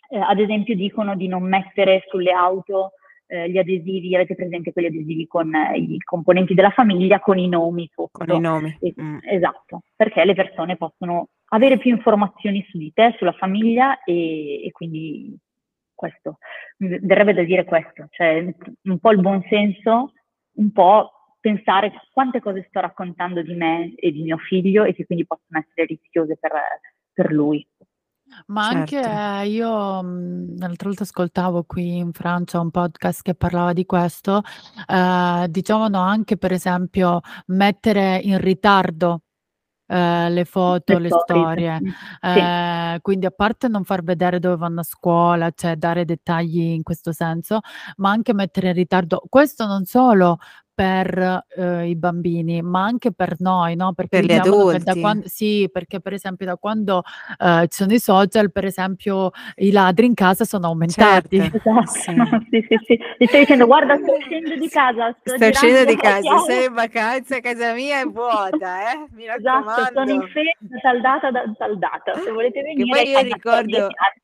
eh, 0.08 0.18
ad 0.18 0.38
esempio, 0.38 0.74
dicono 0.74 1.14
di 1.14 1.28
non 1.28 1.42
mettere 1.42 2.04
sulle 2.08 2.32
auto 2.32 2.92
eh, 3.28 3.50
gli 3.50 3.58
adesivi, 3.58 4.14
avete 4.14 4.34
presente 4.34 4.72
quegli 4.72 4.86
adesivi 4.86 5.26
con 5.26 5.54
eh, 5.54 5.78
i 5.78 5.98
componenti 5.98 6.54
della 6.54 6.70
famiglia 6.70 7.20
con 7.20 7.38
i 7.38 7.48
nomi 7.48 7.88
sotto. 7.92 8.24
Con 8.24 8.34
i 8.34 8.40
nomi. 8.40 8.76
Eh, 8.80 8.94
mm. 9.00 9.18
Esatto, 9.22 9.82
perché 9.94 10.24
le 10.24 10.34
persone 10.34 10.76
possono 10.76 11.28
avere 11.50 11.78
più 11.78 11.90
informazioni 11.90 12.66
su 12.68 12.78
di 12.78 12.92
te, 12.92 13.14
sulla 13.18 13.32
famiglia 13.32 14.02
e, 14.02 14.64
e 14.64 14.70
quindi 14.72 15.36
questo, 15.94 16.38
verrebbe 16.76 17.34
da 17.34 17.42
dire 17.42 17.64
questo, 17.64 18.06
cioè 18.10 18.54
un 18.82 18.98
po' 18.98 19.10
il 19.10 19.20
buon 19.20 19.44
senso, 19.48 20.12
un 20.52 20.70
po' 20.72 21.10
pensare 21.40 21.92
quante 22.12 22.40
cose 22.40 22.66
sto 22.68 22.80
raccontando 22.80 23.42
di 23.42 23.54
me 23.54 23.94
e 23.96 24.12
di 24.12 24.22
mio 24.22 24.36
figlio 24.36 24.84
e 24.84 24.94
che 24.94 25.06
quindi 25.06 25.26
possono 25.26 25.58
essere 25.58 25.86
rischiose 25.86 26.36
per, 26.36 26.52
per 27.12 27.32
lui. 27.32 27.66
Ma 28.50 28.66
anche 28.68 28.96
Certo. 29.02 29.50
io, 29.50 30.02
mhmm, 30.02 30.56
l'altra 30.58 30.88
volta 30.88 31.02
ascoltavo 31.02 31.64
qui 31.64 31.98
in 31.98 32.12
Francia 32.12 32.60
un 32.60 32.70
podcast 32.70 33.20
che 33.20 33.34
parlava 33.34 33.74
di 33.74 33.84
questo, 33.84 34.40
ehm, 34.86 35.46
dicevano 35.48 35.98
anche 36.00 36.38
per 36.38 36.52
esempio 36.52 37.20
mettere 37.48 38.18
in 38.24 38.38
ritardo, 38.38 39.24
ehm, 39.86 40.32
le 40.32 40.44
foto, 40.46 40.94
Le 40.94 41.00
le 41.00 41.10
storie. 41.10 41.82
Sì. 41.82 41.88
Ehm, 42.28 42.98
quindi 43.02 43.26
a 43.26 43.32
parte 43.32 43.68
non 43.68 43.84
far 43.84 44.02
vedere 44.04 44.38
dove 44.40 44.56
vanno 44.56 44.80
a 44.80 44.84
scuola, 44.84 45.50
cioè 45.54 45.76
dare 45.76 46.04
dettagli 46.06 46.60
in 46.60 46.82
questo 46.84 47.12
senso, 47.12 47.60
ma 47.98 48.10
anche 48.10 48.34
mettere 48.34 48.68
in 48.68 48.74
ritardo 48.74 49.22
questo 49.28 49.66
non 49.66 49.84
solo 49.86 50.38
per, 50.78 51.44
uhm, 51.56 51.84
i 51.86 51.96
bambini, 51.96 52.62
ma 52.62 52.84
anche 52.84 53.10
per 53.12 53.34
noi, 53.40 53.74
no, 53.74 53.92
perché 53.94 54.18
Per 54.18 54.24
gli 54.26 54.32
adulti. 54.32 55.18
sì, 55.24 55.68
perché 55.72 55.98
per 56.00 56.12
esempio 56.12 56.46
da 56.46 56.56
quando, 56.56 57.02
uhm, 57.40 57.62
ci 57.66 57.78
sono 57.82 57.92
i 57.94 57.98
social, 57.98 58.52
per 58.52 58.64
esempio, 58.64 59.30
i 59.56 59.72
ladri 59.72 60.06
in 60.06 60.14
casa 60.14 60.44
sono 60.44 60.66
aumentati. 60.68 61.38
Certo, 61.38 61.58
Esatto, 61.58 61.90
sì. 61.90 62.14
sì, 62.50 62.66
sì, 62.68 62.76
sì. 62.86 62.98
Gli 63.18 63.26
stai 63.26 63.40
dicendo: 63.40 63.66
"Guarda 63.66 63.96
sto 63.96 64.14
uscendo 64.14 64.54
di 64.56 64.68
casa, 64.68 65.10
sto 65.20 65.34
Sto 65.34 65.46
uscendo 65.46 65.84
di 65.84 65.96
casa, 65.96 66.38
sei 66.38 66.56
chiave". 66.56 66.64
in 66.66 66.74
vacanza, 66.74 67.40
casa 67.40 67.72
mia 67.74 68.00
è 68.00 68.04
vuota, 68.06 68.92
eh, 68.92 69.06
mi 69.10 69.26
Esatto, 69.26 69.84
sono 69.92 70.10
in 70.12 70.20
raccomando. 70.20 70.26
ferie 70.32 70.56
tal 70.80 71.00
data 71.00 71.30
da 71.32 71.42
tal 71.58 71.78
data. 71.78 72.20
Se 72.22 72.30
volete 72.30 72.60
Che 72.60 72.62
venire 72.62 72.86
poi 72.86 73.10
io 73.10 73.18
hai 73.18 73.24
fatto 73.24 73.62
10 73.64 73.66
ricordo 73.66 73.76
anni. 73.76 74.22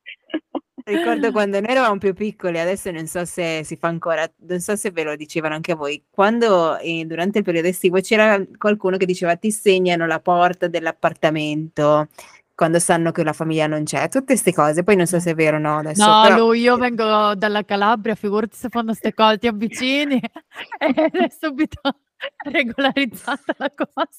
Ricordo 0.85 1.31
quando 1.33 1.59
noi 1.59 1.69
eravamo 1.71 1.97
più 1.97 2.13
piccoli, 2.13 2.59
adesso 2.59 2.91
non 2.91 3.07
so 3.07 3.25
se 3.25 3.63
si 3.63 3.75
fa 3.75 3.87
ancora, 3.87 4.25
non 4.47 4.59
so 4.59 4.75
se 4.75 4.91
ve 4.91 5.03
lo 5.03 5.15
dicevano 5.15 5.55
anche 5.55 5.73
a 5.73 5.75
voi, 5.75 6.03
quando, 6.09 6.77
ehm, 6.77 7.03
durante 7.07 7.39
il 7.39 7.43
periodo 7.43 7.67
estivo 7.67 7.99
c'era 8.01 8.41
qualcuno 8.57 8.97
che 8.97 9.05
diceva: 9.05 9.35
"Ti 9.35 9.51
segnano 9.51 10.05
la 10.07 10.19
porta 10.19 10.67
dell'appartamento 10.67 12.07
quando 12.55 12.79
sanno 12.79 13.11
che 13.11 13.23
la 13.23 13.33
famiglia 13.33 13.67
non 13.67 13.83
c'è", 13.83 14.07
tutte 14.09 14.35
'ste 14.37 14.53
cose. 14.53 14.83
Poi 14.83 14.95
non 14.95 15.05
so 15.07 15.19
se 15.19 15.31
è 15.31 15.35
vero 15.35 15.57
o 15.57 15.59
no 15.59 15.77
adesso, 15.79 16.05
No, 16.05 16.21
però 16.21 16.37
lui 16.37 16.61
io 16.61 16.77
vengo 16.77 17.35
dalla 17.35 17.63
Calabria, 17.63 18.15
figurati 18.15 18.55
se 18.55 18.69
fanno 18.69 18.93
'ste 18.93 19.13
cose, 19.13 19.37
ti 19.39 19.47
avvicini 19.47 20.19
ed 20.79 21.15
è 21.15 21.29
subito 21.29 21.81
regolarizzata 22.45 23.55
la 23.57 23.71
cosa. 23.75 24.09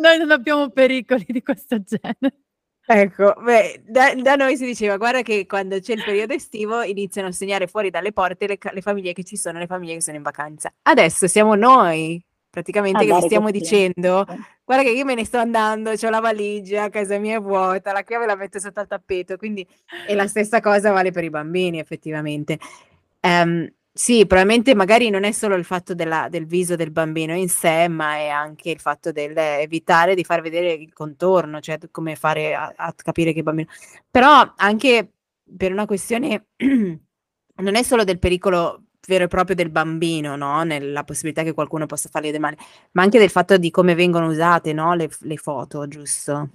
Noi 0.00 0.18
non 0.18 0.30
abbiamo 0.30 0.68
pericoli 0.70 1.24
di 1.28 1.42
questo 1.42 1.82
genere. 1.82 2.47
Ecco, 2.90 3.34
beh, 3.42 3.82
da 3.86 4.14
da 4.14 4.34
noi 4.36 4.56
si 4.56 4.64
diceva: 4.64 4.96
"Guarda 4.96 5.20
che 5.20 5.44
quando 5.44 5.78
c'è 5.78 5.92
il 5.92 6.02
periodo 6.02 6.32
estivo 6.32 6.80
iniziano 6.80 7.28
a 7.28 7.32
segnare 7.32 7.66
fuori 7.66 7.90
dalle 7.90 8.12
porte 8.12 8.46
le 8.46 8.56
le 8.72 8.80
famiglie 8.80 9.12
che 9.12 9.24
ci 9.24 9.36
sono, 9.36 9.58
le 9.58 9.66
famiglie 9.66 9.92
che 9.94 10.00
sono 10.00 10.16
in 10.16 10.22
vacanza". 10.22 10.72
Adesso 10.82 11.26
siamo 11.26 11.54
noi 11.54 12.24
praticamente 12.48 13.04
A 13.04 13.06
che 13.06 13.12
vi 13.12 13.20
stiamo 13.20 13.50
questi 13.50 13.60
dicendo: 13.60 14.24
sì. 14.26 14.40
"Guarda 14.64 14.84
che 14.84 14.90
io 14.92 15.04
me 15.04 15.14
ne 15.14 15.26
sto 15.26 15.36
andando, 15.36 15.92
c'ho 15.96 16.08
la 16.08 16.20
valigia, 16.20 16.88
casa 16.88 17.18
mia 17.18 17.36
è 17.36 17.40
vuota, 17.40 17.92
la 17.92 18.02
chiave 18.02 18.24
la 18.24 18.36
metto 18.36 18.58
sotto 18.58 18.80
al 18.80 18.86
tappeto". 18.86 19.36
Quindi 19.36 19.66
e 20.06 20.14
la 20.14 20.26
stessa 20.26 20.60
cosa 20.60 20.90
vale 20.90 21.10
per 21.10 21.24
i 21.24 21.30
bambini 21.30 21.80
effettivamente. 21.80 22.58
Ehm, 23.20 23.70
sì, 23.92 24.26
probabilmente 24.26 24.74
magari 24.74 25.10
non 25.10 25.24
è 25.24 25.32
solo 25.32 25.56
il 25.56 25.64
fatto 25.64 25.92
della 25.94 26.28
del 26.30 26.46
viso 26.46 26.76
del 26.76 26.90
bambino 26.92 27.34
in 27.34 27.48
sé, 27.48 27.88
ma 27.88 28.14
è 28.16 28.28
anche 28.28 28.70
il 28.70 28.78
fatto 28.80 29.10
del 29.10 29.36
evitare 29.36 30.14
di 30.14 30.22
far 30.24 30.40
vedere 30.40 30.72
il 30.72 30.92
contorno, 30.92 31.60
cioè 31.60 31.78
come 31.90 32.14
fare 32.14 32.54
a 32.54 32.72
a 32.76 32.92
capire 32.94 33.32
che 33.32 33.42
bambino 33.42 33.68
però 34.10 34.52
anche 34.56 35.12
per 35.56 35.72
una 35.72 35.86
questione 35.86 36.46
non 37.56 37.74
è 37.74 37.82
solo 37.82 38.04
del 38.04 38.18
pericolo 38.20 38.82
vero 39.08 39.24
e 39.24 39.28
proprio 39.28 39.56
del 39.56 39.70
bambino, 39.70 40.36
no, 40.36 40.62
nella 40.64 41.02
possibilità 41.02 41.42
che 41.42 41.54
qualcuno 41.54 41.86
possa 41.86 42.08
fargli 42.10 42.30
del 42.30 42.40
male, 42.40 42.56
ma 42.92 43.02
anche 43.02 43.18
del 43.18 43.30
fatto 43.30 43.56
di 43.56 43.70
come 43.70 43.94
vengono 43.94 44.26
usate, 44.28 44.72
no, 44.74 44.94
le 44.94 45.08
le 45.20 45.36
foto, 45.38 45.88
giusto? 45.88 46.50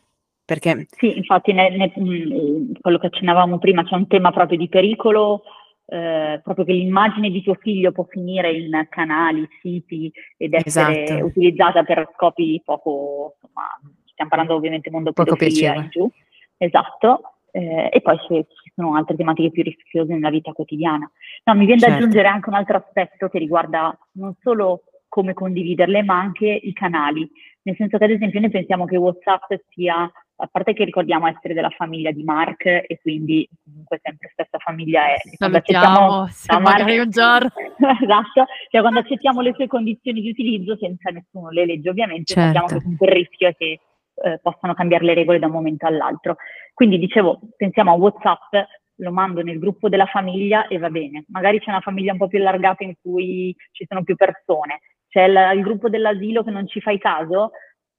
Perché 0.45 0.85
Sì, 0.97 1.17
infatti 1.17 1.51
ne 1.51 1.69
ne 1.75 1.91
mhmm, 1.95 2.73
quello 2.79 2.99
che 2.99 3.07
accennavamo 3.07 3.57
prima, 3.59 3.83
c'è 3.83 3.95
un 3.95 4.07
tema 4.07 4.31
proprio 4.31 4.57
di 4.57 4.69
pericolo, 4.69 5.41
ehm, 5.85 6.41
proprio 6.41 6.65
che 6.65 6.73
l'immagine 6.73 7.29
di 7.29 7.41
tuo 7.41 7.55
figlio 7.55 7.91
può 7.91 8.05
finire 8.05 8.51
in 8.51 8.87
canali, 8.89 9.47
siti 9.61 10.11
ed 10.37 10.53
essere 10.53 11.03
Esatto. 11.03 11.25
utilizzata 11.25 11.83
per 11.83 12.09
scopi 12.13 12.61
poco 12.63 13.35
insomma, 13.41 13.79
stiam 14.05 14.27
parlando 14.27 14.55
ovviamente 14.55 14.89
mondo 14.89 15.11
Poco 15.13 15.35
piacevole. 15.35 15.89
giù. 15.89 16.09
Esatto. 16.57 17.21
Ehm, 17.51 17.89
e 17.91 18.01
poi 18.01 18.17
ci 18.27 18.45
sono 18.75 18.95
altre 18.95 19.15
tematiche 19.15 19.51
più 19.51 19.63
rischiose 19.63 20.13
nella 20.13 20.29
vita 20.29 20.51
quotidiana. 20.53 21.09
No, 21.43 21.55
mi 21.55 21.65
vien 21.65 21.77
da 21.77 21.87
Certo. 21.87 22.01
aggiungere 22.03 22.27
anche 22.27 22.49
un 22.49 22.55
altro 22.55 22.77
aspetto 22.77 23.29
che 23.29 23.37
riguarda 23.37 23.95
non 24.13 24.33
solo 24.41 24.83
come 25.07 25.33
condividerle, 25.33 26.01
ma 26.01 26.17
anche 26.17 26.47
i 26.47 26.73
canali. 26.73 27.29
Nel 27.61 27.75
senso 27.75 27.99
che 27.99 28.05
ad 28.05 28.09
esempio 28.09 28.39
noi 28.39 28.49
pensiamo 28.49 28.85
che 28.85 28.97
WhatsApp 28.97 29.53
sia 29.69 30.11
a 30.37 30.47
parte 30.47 30.73
che 30.73 30.83
ricordiamo 30.83 31.27
essere 31.27 31.53
della 31.53 31.69
famiglia 31.69 32.11
di 32.11 32.23
Mark 32.23 32.65
e 32.65 32.99
quindi 33.01 33.47
comunque 33.63 33.99
sempre 34.01 34.29
stessa 34.33 34.57
famiglia 34.57 35.05
è 35.05 35.15
e 35.23 35.37
quando 35.37 35.57
accettiamo 35.57 36.27
se 36.27 36.47
ciao 36.47 36.59
Mark 36.59 36.79
magari 36.79 36.99
un 36.99 37.09
giorno. 37.09 37.51
esatto, 38.01 38.45
cioè 38.69 38.81
quando 38.81 38.99
accettiamo 38.99 39.41
le 39.41 39.53
sue 39.53 39.67
condizioni 39.67 40.21
di 40.21 40.29
utilizzo 40.29 40.75
senza 40.77 41.11
nessuno 41.11 41.49
le 41.49 41.65
legge 41.65 41.89
ovviamente, 41.89 42.33
sappiamo 42.33 42.65
che 42.65 42.73
Certo. 42.73 42.83
comunque 42.83 43.07
il 43.07 43.13
rischio 43.13 43.47
è 43.47 43.55
che, 43.55 43.79
ehm, 44.23 44.39
possano 44.41 44.73
cambiare 44.73 45.05
le 45.05 45.13
regole 45.13 45.39
da 45.39 45.45
un 45.45 45.53
momento 45.53 45.85
all'altro. 45.85 46.37
Quindi 46.73 46.97
dicevo, 46.97 47.39
pensiamo 47.55 47.91
a 47.91 47.95
WhatsApp, 47.95 48.53
lo 48.97 49.11
mando 49.11 49.41
nel 49.41 49.59
gruppo 49.59 49.89
della 49.89 50.05
famiglia 50.05 50.67
e 50.67 50.77
va 50.77 50.89
bene. 50.89 51.25
Magari 51.29 51.59
c'è 51.59 51.69
una 51.69 51.81
famiglia 51.81 52.11
un 52.11 52.17
po' 52.17 52.27
più 52.27 52.39
allargata 52.39 52.83
in 52.83 52.93
cui 53.01 53.55
ci 53.71 53.85
sono 53.87 54.03
più 54.03 54.15
persone, 54.15 54.79
c'è 55.09 55.23
il 55.25 55.51
il 55.57 55.61
gruppo 55.61 55.89
dell'asilo 55.89 56.43
che 56.43 56.51
non 56.51 56.67
ci 56.67 56.81
fai 56.81 56.97
caso, 56.97 57.51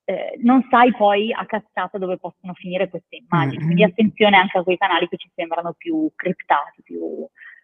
ehm, 0.05 0.43
non 0.43 0.67
sai 0.71 0.93
poi 0.95 1.33
a 1.33 1.45
cascata 1.47 1.99
dove 1.99 2.19
possono 2.19 2.53
finire 2.55 2.89
queste 2.89 3.17
immagini. 3.17 3.63
Quindi 3.65 3.83
Mh-mh. 3.83 3.91
attenzione 3.91 4.37
anche 4.37 4.59
a 4.59 4.63
quei 4.63 4.77
canali 4.79 5.09
che 5.09 5.17
ci 5.17 5.31
sembrano 5.35 5.73
più 5.75 6.11
criptati, 6.15 6.83
più 6.83 6.99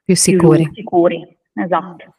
Più 0.04 0.14
più 0.14 0.16
sicuri. 0.16 0.70
sicuri. 0.74 1.38
Esatto. 1.54 2.14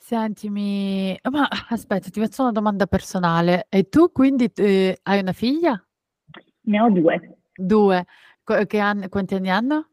Sentimi 0.00 1.18
ma 1.30 1.48
aspetta, 1.70 2.10
ti 2.10 2.20
faccio 2.20 2.42
una 2.42 2.52
domanda 2.52 2.86
personale. 2.86 3.66
E 3.68 3.88
tu 3.88 4.12
quindi 4.12 4.52
t 4.52 4.58
ehm, 4.60 4.94
hai 5.02 5.20
una 5.20 5.32
figlia? 5.32 5.82
Ne 6.62 6.80
ho 6.80 6.90
2. 6.90 7.38
2. 7.54 8.04
Co 8.44 8.64
che 8.66 8.78
ann 8.78 9.06
quanti 9.08 9.34
anni 9.34 9.50
hanno? 9.50 9.88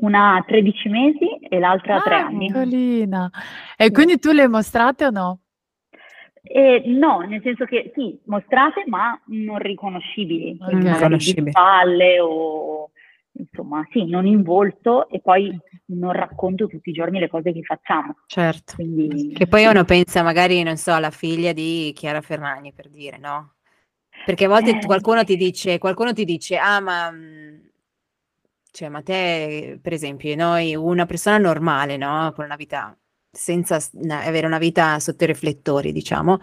Una 0.00 0.36
ha 0.36 0.42
13 0.42 0.88
mesi 0.88 1.26
e 1.48 1.58
l'altra 1.58 1.96
ha 1.96 2.00
3 2.00 2.14
Ah, 2.14 2.24
anni. 2.26 2.46
piccolina. 2.46 3.30
E 3.76 3.84
Sì. 3.86 3.90
quindi 3.92 4.18
tu 4.18 4.30
le 4.30 4.42
hai 4.42 4.48
mostrate 4.48 5.04
o 5.06 5.10
no? 5.10 5.40
Eh, 6.50 6.82
no, 6.86 7.20
nel 7.20 7.42
senso 7.42 7.64
che 7.66 7.92
sì, 7.94 8.18
mostrate 8.24 8.84
ma 8.86 9.20
non 9.26 9.58
riconoscibili, 9.58 10.56
quindi 10.56 10.86
magari 10.86 10.88
di 10.88 10.94
Riconoscibili. 10.94 11.50
spalle 11.50 12.20
o 12.20 12.90
insomma 13.32 13.86
sì, 13.92 14.04
non 14.06 14.26
in 14.26 14.42
volto 14.42 15.08
e 15.10 15.20
poi 15.20 15.56
non 15.86 16.12
racconto 16.12 16.66
tutti 16.66 16.88
i 16.90 16.92
giorni 16.92 17.18
le 17.20 17.28
cose 17.28 17.52
che 17.52 17.62
facciamo. 17.62 18.16
Certo. 18.26 18.74
Quindi 18.76 19.32
Che 19.34 19.46
poi 19.46 19.66
uno 19.66 19.84
pensa 19.84 20.22
magari, 20.22 20.62
non 20.62 20.76
so, 20.76 20.92
alla 20.92 21.10
figlia 21.10 21.52
di 21.52 21.92
Chiara 21.94 22.20
Ferragni, 22.20 22.72
per 22.72 22.88
dire, 22.88 23.18
no? 23.18 23.54
Perché 24.24 24.46
a 24.46 24.48
volte 24.48 24.70
Eh. 24.78 24.84
qualcuno 24.84 25.22
ti 25.24 25.36
dice, 25.36 25.78
qualcuno 25.78 26.12
ti 26.12 26.24
dice, 26.24 26.56
ah, 26.56 26.80
ma, 26.80 27.10
mh, 27.10 27.70
cioè, 28.72 28.88
ma 28.88 29.02
te, 29.02 29.78
per 29.80 29.92
esempio, 29.92 30.34
noi, 30.34 30.74
una 30.74 31.06
persona 31.06 31.38
normale, 31.38 31.96
no? 31.96 32.32
Con 32.34 32.44
una 32.46 32.56
vita, 32.56 32.96
senza 33.30 33.78
avere 34.10 34.46
una 34.46 34.58
vita 34.58 34.98
sotto 35.00 35.24
i 35.24 35.26
riflettori, 35.28 35.92
diciamo, 35.92 36.38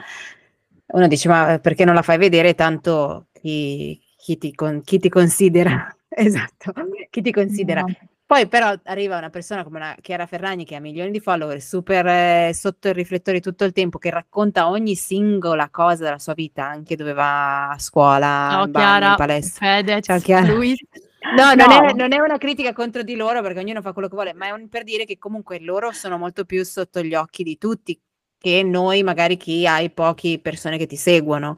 uno 0.87 1.07
dice, 1.07 1.27
ma 1.27 1.59
perché 1.59 1.85
non 1.85 1.95
la 1.95 2.01
fai 2.01 2.17
vedere? 2.17 2.53
Tanto 2.55 3.27
chi, 3.33 3.99
chi 4.17 4.37
ti, 4.37 4.53
con- 4.53 4.81
chi 4.83 4.99
ti 4.99 5.09
considera, 5.09 5.93
esatto, 6.07 6.73
chi 7.09 7.21
ti 7.21 7.31
considera. 7.31 7.81
no. 7.81 7.93
Poi 8.27 8.47
però 8.47 8.73
arriva 8.85 9.19
una 9.19 9.29
persona 9.29 9.63
come 9.63 9.77
una 9.77 9.95
Chiara 10.01 10.25
Ferragni 10.25 10.65
che 10.65 10.75
ha 10.75 10.79
milioni 10.79 11.11
di 11.11 11.19
follower, 11.19 11.61
super 11.61 12.07
eh, 12.07 12.51
sotto 12.55 12.87
i 12.87 12.93
riflettori 12.93 13.39
tutto 13.39 13.65
il 13.65 13.71
tempo, 13.71 13.99
che 13.99 14.09
racconta 14.09 14.67
ogni 14.67 14.95
singola 14.95 15.69
cosa 15.69 16.05
della 16.05 16.17
sua 16.17 16.33
vita, 16.33 16.65
anche 16.65 16.95
dove 16.95 17.13
va 17.13 17.69
a 17.69 17.77
scuola, 17.79 18.49
Ciao 18.49 18.65
in 18.65 18.71
bagno, 18.71 18.81
Chiara, 18.81 19.07
in 19.09 19.15
palestra. 19.15 19.63
Fedez, 19.63 20.05
Ciao 20.05 20.19
Chiara. 20.19 20.47
Luis. 20.47 20.79
No, 21.35 21.53
non, 21.55 21.67
No. 21.67 21.89
È, 21.89 21.93
non 21.93 22.13
è 22.13 22.19
una 22.19 22.37
critica 22.37 22.73
contro 22.73 23.01
di 23.03 23.15
loro 23.15 23.41
perché 23.41 23.59
ognuno 23.59 23.81
fa 23.81 23.93
quello 23.93 24.07
che 24.07 24.15
vuole, 24.15 24.33
ma 24.33 24.47
è 24.47 24.51
un- 24.51 24.69
per 24.69 24.83
dire 24.83 25.05
che 25.05 25.17
comunque 25.17 25.59
loro 25.59 25.91
sono 25.91 26.17
molto 26.17 26.45
più 26.45 26.63
sotto 26.63 27.01
gli 27.01 27.15
occhi 27.15 27.43
di 27.43 27.57
tutti 27.57 27.99
che 28.37 28.61
noi, 28.63 29.01
magari 29.01 29.37
chi 29.37 29.65
hai 29.65 29.89
poche 29.89 30.39
persone 30.39 30.77
che 30.77 30.85
ti 30.85 30.95
seguono. 30.95 31.57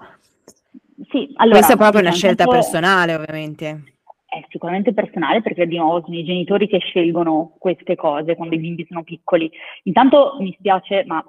Sì, 1.10 1.32
allora, 1.36 1.58
Questa 1.58 1.74
è 1.74 1.78
proprio 1.78 2.02
una 2.02 2.12
scelta 2.12 2.46
personale, 2.46 3.16
ovviamente. 3.16 3.94
È 4.26 4.46
sicuramente 4.50 4.94
personale 4.94 5.42
perché 5.42 5.68
di 5.68 5.78
nuovo 5.78 6.02
sono 6.04 6.18
i 6.18 6.24
genitori 6.24 6.68
che 6.68 6.80
scelgono 6.80 7.56
queste 7.58 7.96
cose 7.96 8.36
quando 8.36 8.56
i 8.56 8.60
bimbi 8.60 8.86
sono 8.88 9.04
piccoli. 9.04 9.50
Intanto 9.84 10.36
mi 10.40 10.54
spiace, 10.58 11.04
ma 11.06 11.24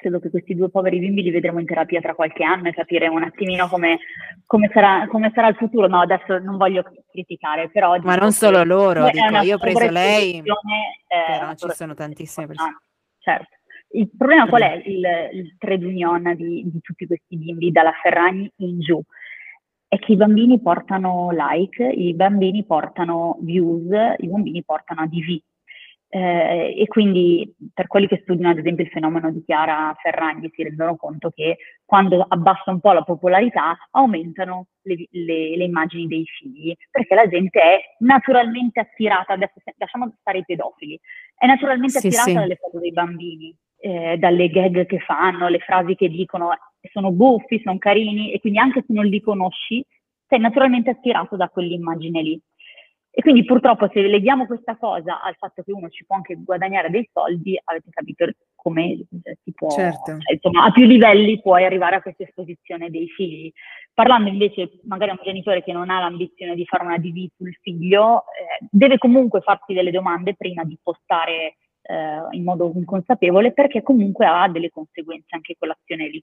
credo 0.00 0.18
che 0.18 0.30
questi 0.30 0.54
due 0.54 0.70
poveri 0.70 0.98
bimbi 0.98 1.22
li 1.22 1.30
vedremo 1.30 1.60
in 1.60 1.66
terapia 1.66 2.00
tra 2.00 2.14
qualche 2.14 2.42
anno 2.42 2.68
e 2.68 2.72
capire 2.72 3.06
un 3.06 3.22
attimino 3.22 3.68
come, 3.68 3.98
come 4.46 4.70
sarà, 4.72 5.06
come 5.08 5.30
sarà 5.34 5.48
il 5.48 5.56
futuro. 5.56 5.86
No, 5.86 6.00
adesso 6.00 6.38
non 6.38 6.56
voglio 6.56 6.82
criticare, 7.10 7.68
però... 7.68 7.90
Ma 7.90 7.98
dico 7.98 8.14
non 8.14 8.32
solo 8.32 8.64
loro, 8.64 9.08
dico, 9.10 9.42
io 9.42 9.56
ho 9.56 9.58
preso 9.58 9.90
lei, 9.90 10.38
eh, 10.38 10.42
però 11.26 11.54
ci 11.54 11.68
sono 11.70 11.94
tantissime 11.94 12.46
persone. 12.46 12.70
importante. 12.70 12.84
Certo. 13.18 13.58
Il 13.92 14.10
problema 14.16 14.48
qual 14.48 14.62
è? 14.62 14.82
Il, 14.86 15.04
il 15.32 15.56
trade 15.58 15.84
union 15.84 16.34
di, 16.36 16.62
di 16.70 16.80
tutti 16.80 17.06
questi 17.06 17.36
bimbi 17.36 17.70
dalla 17.70 17.92
Ferragni 18.00 18.50
in 18.56 18.80
giù 18.80 19.02
è 19.88 19.98
che 19.98 20.12
i 20.12 20.16
bambini 20.16 20.60
portano 20.60 21.30
like, 21.32 21.84
i 21.84 22.14
bambini 22.14 22.64
portano 22.64 23.38
views, 23.40 23.90
i 24.18 24.28
bambini 24.28 24.62
portano 24.62 25.00
ADV. 25.02 25.40
Eh, 26.12 26.74
e 26.76 26.86
quindi 26.88 27.54
per 27.72 27.86
quelli 27.86 28.08
che 28.08 28.18
studiano 28.22 28.50
ad 28.50 28.58
esempio 28.58 28.82
il 28.82 28.90
fenomeno 28.90 29.30
di 29.30 29.44
Chiara 29.44 29.94
Ferragni 30.02 30.50
si 30.52 30.64
rendono 30.64 30.96
conto 30.96 31.30
che 31.30 31.58
quando 31.84 32.26
abbassa 32.28 32.72
un 32.72 32.80
po' 32.80 32.90
la 32.92 33.04
popolarità 33.04 33.78
aumentano 33.92 34.66
le, 34.82 35.06
le- 35.10 35.56
le 35.56 35.64
immagini 35.64 36.08
dei 36.08 36.24
figli, 36.24 36.74
perché 36.90 37.14
la 37.14 37.28
gente 37.28 37.60
è 37.60 37.80
naturalmente 38.00 38.80
attirata, 38.80 39.34
adesso 39.34 39.54
lasciamo 39.76 40.12
stare 40.18 40.38
i 40.38 40.44
pedofili, 40.44 40.98
è 41.36 41.46
naturalmente 41.46 42.00
Sì, 42.00 42.08
attirata 42.08 42.28
sì. 42.30 42.34
dalle 42.34 42.56
foto 42.56 42.80
dei 42.80 42.92
bambini, 42.92 43.56
eh, 43.78 44.16
dalle 44.18 44.48
gag 44.48 44.86
che 44.86 44.98
fanno, 44.98 45.46
le 45.48 45.60
frasi 45.60 45.94
che 45.94 46.08
dicono, 46.08 46.50
sono 46.92 47.12
buffi, 47.12 47.60
sono 47.62 47.78
carini 47.78 48.32
e 48.32 48.40
quindi 48.40 48.58
anche 48.58 48.80
se 48.84 48.92
non 48.92 49.04
li 49.06 49.20
conosci 49.20 49.84
sei 50.26 50.40
naturalmente 50.40 50.90
attirato 50.90 51.36
da 51.36 51.48
quell'immagine 51.48 52.22
lì. 52.22 52.40
E 53.12 53.22
quindi 53.22 53.44
purtroppo 53.44 53.88
se 53.92 54.02
leghiamo 54.02 54.46
questa 54.46 54.76
cosa 54.76 55.20
al 55.20 55.34
fatto 55.36 55.62
che 55.62 55.72
uno 55.72 55.88
ci 55.88 56.04
può 56.06 56.14
anche 56.14 56.36
guadagnare 56.36 56.90
dei 56.90 57.08
soldi, 57.12 57.60
avete 57.64 57.90
capito 57.90 58.24
come 58.54 58.92
eh, 58.92 59.38
si 59.42 59.52
può, 59.52 59.68
Certo. 59.70 60.12
cioè, 60.12 60.34
insomma, 60.34 60.64
a 60.64 60.70
più 60.70 60.86
livelli 60.86 61.40
puoi 61.40 61.64
arrivare 61.64 61.96
a 61.96 62.02
questa 62.02 62.22
esposizione 62.22 62.88
dei 62.88 63.08
figli. 63.08 63.52
Parlando 63.92 64.28
invece 64.28 64.78
magari 64.84 65.10
a 65.10 65.14
un 65.14 65.24
genitore 65.24 65.64
che 65.64 65.72
non 65.72 65.90
ha 65.90 65.98
l'ambizione 65.98 66.54
di 66.54 66.64
fare 66.66 66.84
una 66.84 66.98
DV 66.98 67.26
sul 67.36 67.52
figlio, 67.60 68.22
eh, 68.22 68.66
deve 68.70 68.98
comunque 68.98 69.40
farsi 69.40 69.72
delle 69.72 69.90
domande 69.90 70.34
prima 70.36 70.62
di 70.62 70.78
postare 70.80 71.56
eh, 71.82 72.26
in 72.30 72.44
modo 72.44 72.70
inconsapevole 72.74 73.52
perché 73.52 73.82
comunque 73.82 74.26
ha 74.26 74.48
delle 74.48 74.70
conseguenze 74.70 75.34
anche 75.34 75.56
quell'azione 75.58 76.08
lì. 76.08 76.22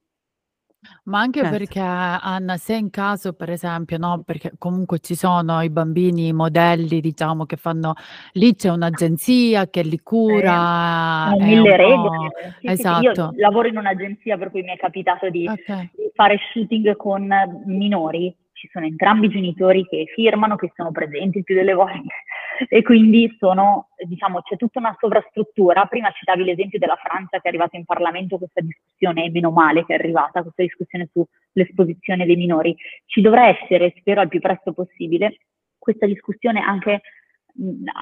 Ma 1.03 1.19
anche 1.19 1.39
Certo. 1.41 1.57
perché 1.57 1.79
Anna, 1.79 2.57
se 2.57 2.75
in 2.75 2.89
caso, 2.89 3.33
per 3.33 3.49
esempio, 3.49 3.97
no, 3.97 4.23
perché 4.25 4.51
comunque 4.57 4.99
ci 4.99 5.15
sono 5.15 5.61
i 5.61 5.69
bambini, 5.69 6.27
i 6.27 6.33
modelli, 6.33 6.99
diciamo, 6.99 7.45
che 7.45 7.55
fanno, 7.55 7.93
lì 8.33 8.55
c'è 8.55 8.69
un'agenzia 8.69 9.69
che 9.69 9.83
li 9.83 9.99
cura, 10.01 11.29
Sono 11.29 11.37
è 11.37 11.47
mille 11.47 11.69
un 11.71 11.75
regole. 11.77 12.29
Sì, 12.59 12.67
sì, 12.67 12.75
sì. 12.75 12.81
Io 12.99 13.11
Esatto. 13.11 13.33
lavoro 13.37 13.67
in 13.69 13.77
un'agenzia 13.77 14.37
per 14.37 14.51
cui 14.51 14.63
mi 14.63 14.73
è 14.73 14.77
capitato 14.77 15.29
di 15.29 15.47
Ok. 15.47 15.89
di 15.95 16.11
fare 16.13 16.37
shooting 16.51 16.95
con 16.97 17.29
minori, 17.65 18.35
ci 18.57 18.67
sono 18.71 18.85
entrambi 18.85 19.27
i 19.27 19.29
genitori 19.29 19.85
che 19.85 20.05
firmano, 20.13 20.55
che 20.55 20.71
sono 20.75 20.91
presenti 20.91 21.37
il 21.37 21.43
più 21.43 21.55
delle 21.55 21.73
volte 21.73 22.23
e 22.67 22.81
quindi 22.81 23.35
sono, 23.37 23.89
diciamo, 24.05 24.41
c'è 24.41 24.55
tutta 24.55 24.79
una 24.79 24.95
sovrastruttura. 24.99 25.85
Prima 25.85 26.11
citavi 26.11 26.43
l'esempio 26.43 26.79
della 26.79 26.95
Francia 26.95 27.39
che 27.39 27.43
è 27.43 27.47
arrivata 27.49 27.77
in 27.77 27.85
Parlamento 27.85 28.37
questa 28.37 28.61
discussione, 28.61 29.25
e 29.25 29.29
meno 29.29 29.51
male 29.51 29.85
che 29.85 29.93
è 29.93 29.99
arrivata 29.99 30.41
questa 30.41 30.63
discussione 30.63 31.09
sull'esposizione 31.13 32.25
dei 32.25 32.35
minori. 32.35 32.75
Ci 33.05 33.21
dovrà 33.21 33.47
essere, 33.47 33.93
spero 33.97 34.21
al 34.21 34.27
più 34.27 34.39
presto 34.39 34.73
possibile, 34.73 35.37
questa 35.77 36.07
discussione 36.07 36.59
anche, 36.59 37.01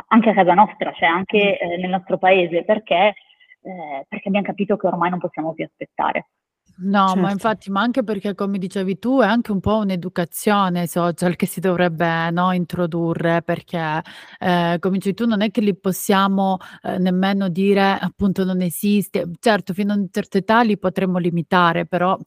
anche 0.07 0.29
a 0.29 0.33
casa 0.33 0.53
nostra, 0.53 0.93
cioè 0.93 1.09
anche 1.09 1.59
eh, 1.59 1.77
nel 1.77 1.89
nostro 1.89 2.17
paese, 2.17 2.63
perché, 2.63 3.13
eh, 3.61 4.05
perché 4.07 4.27
abbiamo 4.29 4.47
capito 4.47 4.77
che 4.77 4.87
ormai 4.87 5.09
non 5.09 5.19
possiamo 5.19 5.53
più 5.53 5.65
aspettare. 5.65 6.27
No, 6.77 7.05
ma 7.15 7.29
Certo. 7.29 7.31
infatti, 7.31 7.71
ma 7.71 7.79
anche 7.81 8.03
perché, 8.03 8.35
come 8.35 8.57
dicevi 8.57 8.99
tu, 8.99 9.21
è 9.21 9.25
anche 9.25 9.53
un 9.53 9.61
po' 9.61 9.77
un'educazione 9.77 10.81
ai 10.81 10.87
social 10.87 11.37
che 11.37 11.45
si 11.45 11.61
dovrebbe, 11.61 12.29
no, 12.31 12.51
introdurre, 12.51 13.41
perché, 13.43 14.01
eh, 14.39 14.75
come 14.81 14.97
dici 14.97 15.13
tu, 15.13 15.25
non 15.25 15.41
è 15.41 15.51
che 15.51 15.61
li 15.61 15.73
possiamo 15.73 16.57
eh, 16.81 16.97
nemmeno 16.97 17.47
dire 17.47 17.97
appunto 17.97 18.43
non 18.43 18.59
esiste. 18.61 19.25
Certo, 19.39 19.73
fino 19.73 19.93
a 19.93 19.95
una 19.95 20.07
certa 20.11 20.37
età 20.37 20.63
li 20.63 20.77
potremmo 20.77 21.17
limitare, 21.17 21.85
però 21.85 22.17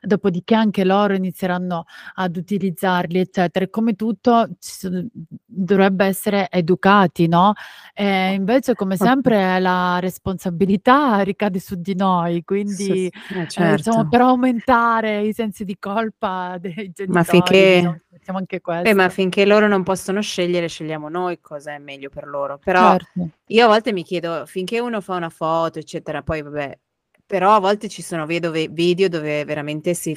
dopodiché 0.00 0.54
anche 0.54 0.84
loro 0.84 1.14
inizieranno 1.14 1.84
ad 2.14 2.36
utilizzarli, 2.36 3.18
eccetera. 3.18 3.64
E 3.64 3.70
come 3.70 3.94
tutto 3.94 4.48
ci 4.58 5.08
dovrebbe 5.44 6.06
essere 6.06 6.48
educati, 6.50 7.28
no? 7.28 7.52
E 7.94 8.32
invece, 8.32 8.74
come 8.74 8.96
sempre, 8.96 9.58
la 9.60 9.98
responsabilità 10.00 11.20
ricade 11.22 11.60
su 11.60 11.74
di 11.76 11.94
noi, 11.94 12.44
quindi 12.44 13.06
eh, 13.06 13.40
eh, 13.40 13.48
certo. 13.48 13.90
diciamo, 13.90 14.08
per 14.08 14.20
aumentare 14.20 15.22
i 15.22 15.32
sensi 15.32 15.64
di 15.64 15.76
colpa 15.78 16.56
dei 16.60 16.72
genitori, 16.74 17.10
Ma 17.10 17.22
finché, 17.22 17.76
diciamo 17.76 17.92
che 17.92 18.18
facciamo 18.18 18.38
anche 18.38 18.60
eh, 18.88 18.94
ma 18.94 19.08
finché 19.08 19.44
loro 19.44 19.68
non 19.68 19.82
possono 19.82 20.20
scegliere, 20.20 20.68
scegliamo 20.68 21.08
noi 21.08 21.40
cosa 21.40 21.74
è 21.74 21.78
meglio 21.78 22.08
per 22.08 22.26
loro. 22.26 22.58
Però 22.62 22.92
Certo. 22.92 23.28
io 23.46 23.64
a 23.64 23.68
volte 23.68 23.92
mi 23.92 24.02
chiedo, 24.02 24.44
finché 24.46 24.80
uno 24.80 25.00
fa 25.00 25.14
una 25.14 25.28
foto, 25.28 25.78
eccetera, 25.78 26.22
poi 26.22 26.42
vabbè, 26.42 26.78
però 27.26 27.54
a 27.54 27.60
volte 27.60 27.88
ci 27.88 28.02
sono 28.02 28.26
vedo 28.26 28.50
ve- 28.50 28.68
video 28.70 29.08
dove 29.08 29.44
veramente 29.44 29.94
si, 29.94 30.16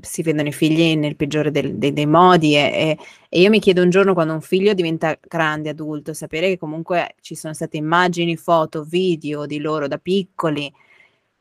si 0.00 0.22
vedono 0.22 0.48
i 0.48 0.52
figli 0.52 0.96
nel 0.96 1.16
peggiore 1.16 1.50
del- 1.50 1.76
dei, 1.76 1.92
dei 1.92 2.06
modi 2.06 2.56
e, 2.56 2.98
e- 3.28 3.40
io 3.40 3.50
mi 3.50 3.60
chiedo 3.60 3.82
un 3.82 3.90
giorno 3.90 4.14
quando 4.14 4.32
un 4.34 4.40
figlio 4.42 4.74
diventa 4.74 5.16
grande, 5.20 5.70
adulto, 5.70 6.12
sapere 6.14 6.48
che 6.48 6.58
comunque 6.58 7.14
ci 7.20 7.34
sono 7.34 7.54
state 7.54 7.76
immagini, 7.76 8.36
foto, 8.36 8.82
video 8.84 9.46
di 9.46 9.58
loro 9.58 9.86
da 9.88 9.98
piccoli 9.98 10.72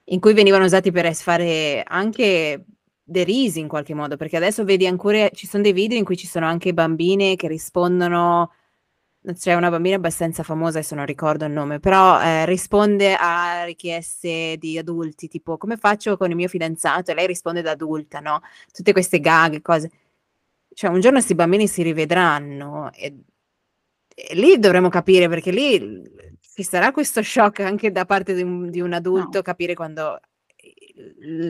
in 0.05 0.19
cui 0.19 0.33
venivano 0.33 0.65
usati 0.65 0.91
per 0.91 1.13
fare 1.15 1.83
anche 1.85 2.65
derisi 3.03 3.59
in 3.59 3.67
qualche 3.67 3.93
modo, 3.93 4.17
perché 4.17 4.37
adesso 4.37 4.63
vedi 4.63 4.87
ancora, 4.87 5.29
ci 5.29 5.47
sono 5.47 5.63
dei 5.63 5.73
video 5.73 5.97
in 5.97 6.03
cui 6.05 6.17
ci 6.17 6.27
sono 6.27 6.45
anche 6.47 6.73
bambine 6.73 7.35
che 7.35 7.47
rispondono, 7.47 8.51
c'è 9.37 9.53
una 9.53 9.69
bambina 9.69 9.95
abbastanza 9.97 10.41
famosa, 10.43 10.79
adesso 10.79 10.95
non 10.95 11.05
ricordo 11.05 11.45
il 11.45 11.51
nome, 11.51 11.79
però 11.79 12.19
eh, 12.21 12.45
risponde 12.45 13.15
a 13.15 13.63
richieste 13.65 14.55
di 14.57 14.77
adulti, 14.77 15.27
tipo 15.27 15.57
come 15.57 15.77
faccio 15.77 16.17
con 16.17 16.29
il 16.29 16.35
mio 16.35 16.47
fidanzato? 16.47 17.11
E 17.11 17.13
lei 17.13 17.27
risponde 17.27 17.61
da 17.61 17.71
adulta, 17.71 18.19
no? 18.19 18.41
Tutte 18.71 18.91
queste 18.93 19.19
gag, 19.19 19.61
cose. 19.61 19.91
Cioè 20.73 20.89
un 20.89 20.99
giorno 21.01 21.17
questi 21.17 21.35
bambini 21.35 21.67
si 21.67 21.83
rivedranno 21.83 22.91
e, 22.93 23.13
e 24.15 24.35
lì 24.35 24.57
dovremo 24.57 24.89
capire, 24.89 25.27
perché 25.29 25.51
lì 25.51 26.01
ci 26.39 26.63
sarà 26.63 26.91
questo 26.91 27.21
shock 27.21 27.59
anche 27.59 27.91
da 27.91 28.05
parte 28.05 28.33
di 28.33 28.41
un, 28.41 28.69
di 28.69 28.81
un 28.81 28.93
adulto 28.93 29.37
No. 29.37 29.41
capire 29.43 29.73
quando 29.75 30.19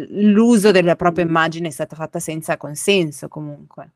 l'uso 0.09 0.71
della 0.71 0.95
propria 0.95 1.25
immagine 1.25 1.67
è 1.67 1.71
stata 1.71 1.95
fatta 1.95 2.19
senza 2.19 2.57
consenso 2.57 3.27
comunque. 3.27 3.91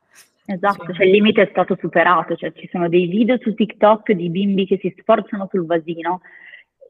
Esatto, 0.45 0.85
Sì. 0.87 0.93
cioè 0.93 1.05
il 1.05 1.11
limite 1.11 1.41
è 1.41 1.47
stato 1.49 1.75
superato, 1.79 2.35
cioè 2.35 2.51
ci 2.53 2.67
sono 2.71 2.87
dei 2.87 3.07
video 3.07 3.37
su 3.39 3.53
TikTok 3.53 4.11
di 4.11 4.29
bimbi 4.29 4.65
che 4.67 4.77
si 4.79 4.93
sforzano 4.99 5.47
sul 5.49 5.65
vasino 5.65 6.21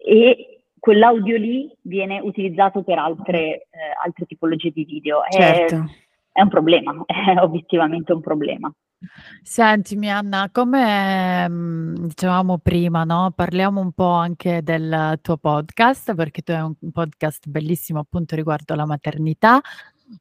e 0.05 0.61
quell'audio 0.77 1.37
lì 1.37 1.73
viene 1.81 2.19
utilizzato 2.19 2.83
per 2.83 2.97
altre, 2.97 3.37
eh, 3.39 3.67
altre 4.03 4.25
tipologie 4.25 4.71
di 4.71 4.83
video. 4.83 5.21
Certo. 5.29 5.75
È, 5.75 6.39
è 6.39 6.41
un 6.41 6.49
problema, 6.49 6.93
è 7.07 7.39
obiettivamente 7.39 8.11
un 8.11 8.21
problema. 8.21 8.71
Sentimi 9.41 10.09
Anna, 10.09 10.49
come 10.51 11.47
mm, 11.47 11.95
dicevamo 12.07 12.57
prima, 12.57 13.03
no? 13.03 13.31
Parliamo 13.35 13.79
un 13.79 13.91
po' 13.91 14.11
anche 14.11 14.61
del 14.63 15.17
tuo 15.21 15.37
podcast, 15.37 16.13
perché 16.15 16.41
tu 16.41 16.51
hai 16.51 16.61
un 16.61 16.91
podcast 16.91 17.47
bellissimo 17.47 17.99
appunto 17.99 18.35
riguardo 18.35 18.75
la 18.75 18.85
maternità. 18.85 19.61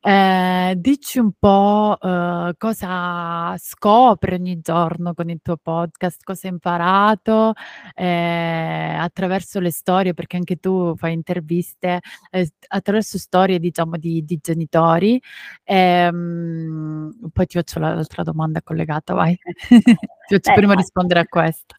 Ehm, 0.00 0.72
dici 0.74 1.18
un 1.18 1.32
po', 1.38 1.96
uhm, 2.00 2.52
cosa 2.56 3.54
scopri 3.58 4.34
ogni 4.34 4.60
giorno 4.60 5.12
con 5.14 5.28
il 5.28 5.40
tuo 5.42 5.56
podcast, 5.62 6.22
cosa 6.24 6.46
hai 6.46 6.52
imparato, 6.54 7.52
ehm, 7.94 9.00
attraverso 9.00 9.60
le 9.60 9.70
storie, 9.70 10.14
perché 10.14 10.36
anche 10.36 10.56
tu 10.56 10.94
fai 10.96 11.12
interviste, 11.12 12.00
ehm, 12.30 12.44
attraverso 12.68 13.18
storie 13.18 13.58
diciamo 13.58 13.96
di 13.98 14.24
di 14.24 14.38
genitori. 14.40 15.20
Ehm, 15.64 17.30
poi 17.32 17.46
ti 17.46 17.58
faccio 17.58 17.78
l'altra 17.78 18.22
domanda 18.22 18.62
collegata, 18.62 19.12
vai. 19.14 19.36
Ti 20.26 20.34
faccio 20.36 20.50
Eh, 20.52 20.54
prima 20.54 20.72
ma 20.72 20.80
rispondere 20.80 21.20
a 21.20 21.26
questa. 21.28 21.76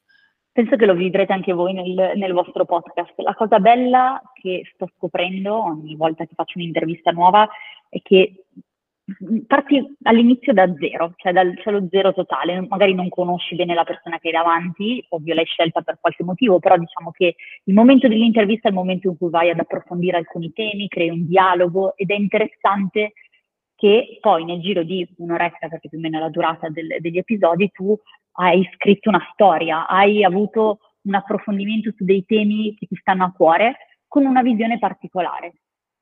Penso 0.51 0.75
che 0.77 0.85
lo 0.85 0.93
vivrete 0.93 1.33
anche 1.33 1.51
voi 1.51 1.73
nel, 1.73 2.13
nel 2.15 2.31
vostro 2.31 2.63
podcast. 2.63 3.11
La 3.17 3.33
cosa 3.33 3.59
bella 3.59 4.21
che 4.33 4.61
sto 4.73 4.87
scoprendo 4.95 5.53
ogni 5.65 5.95
volta 5.95 6.25
che 6.25 6.33
faccio 6.35 6.59
un'intervista 6.59 7.11
nuova 7.11 7.45
è 7.95 8.01
che 8.01 8.45
parti 9.47 9.95
all'inizio 10.03 10.51
da 10.51 10.67
zero, 10.77 11.13
cioè 11.15 11.31
dal 11.31 11.53
c'è 11.55 11.71
lo 11.71 11.87
zero 11.89 12.13
totale, 12.13 12.59
magari 12.67 12.93
non 12.93 13.07
conosci 13.07 13.55
bene 13.55 13.73
la 13.73 13.83
persona 13.83 14.19
che 14.19 14.27
hai 14.27 14.33
davanti, 14.33 15.05
ovvio 15.09 15.33
l'hai 15.33 15.45
scelta 15.45 15.81
per 15.81 15.99
qualche 16.01 16.23
motivo, 16.23 16.59
però 16.59 16.75
diciamo 16.75 17.11
che 17.11 17.35
il 17.63 17.73
momento 17.73 18.07
dell'intervista 18.07 18.67
è 18.67 18.71
il 18.71 18.77
momento 18.77 19.07
in 19.07 19.17
cui 19.17 19.29
vai 19.29 19.49
ad 19.49 19.59
approfondire 19.59 20.17
alcuni 20.17 20.51
temi, 20.51 20.89
crei 20.89 21.09
un 21.09 21.25
dialogo 21.25 21.95
ed 21.95 22.09
è 22.09 22.15
interessante 22.15 23.13
che 23.75 24.17
poi 24.19 24.43
nel 24.43 24.59
giro 24.59 24.83
di 24.83 25.07
un'oretta, 25.17 25.67
perché 25.67 25.87
più 25.87 25.97
o 25.99 26.01
meno 26.01 26.17
è 26.17 26.21
la 26.21 26.29
durata 26.29 26.67
del, 26.69 26.97
degli 26.99 27.17
episodi, 27.17 27.69
tu 27.71 27.97
hai 28.37 28.67
scritto 28.73 29.09
una 29.09 29.25
storia, 29.31 29.87
hai 29.87 30.23
avuto 30.23 30.79
un 31.03 31.13
approfondimento 31.13 31.93
su 31.95 32.03
dei 32.03 32.25
temi 32.25 32.75
che 32.75 32.87
ti 32.87 32.95
stanno 32.95 33.25
a 33.25 33.31
cuore 33.31 33.75
con 34.07 34.25
una 34.25 34.41
visione 34.41 34.79
particolare. 34.79 35.53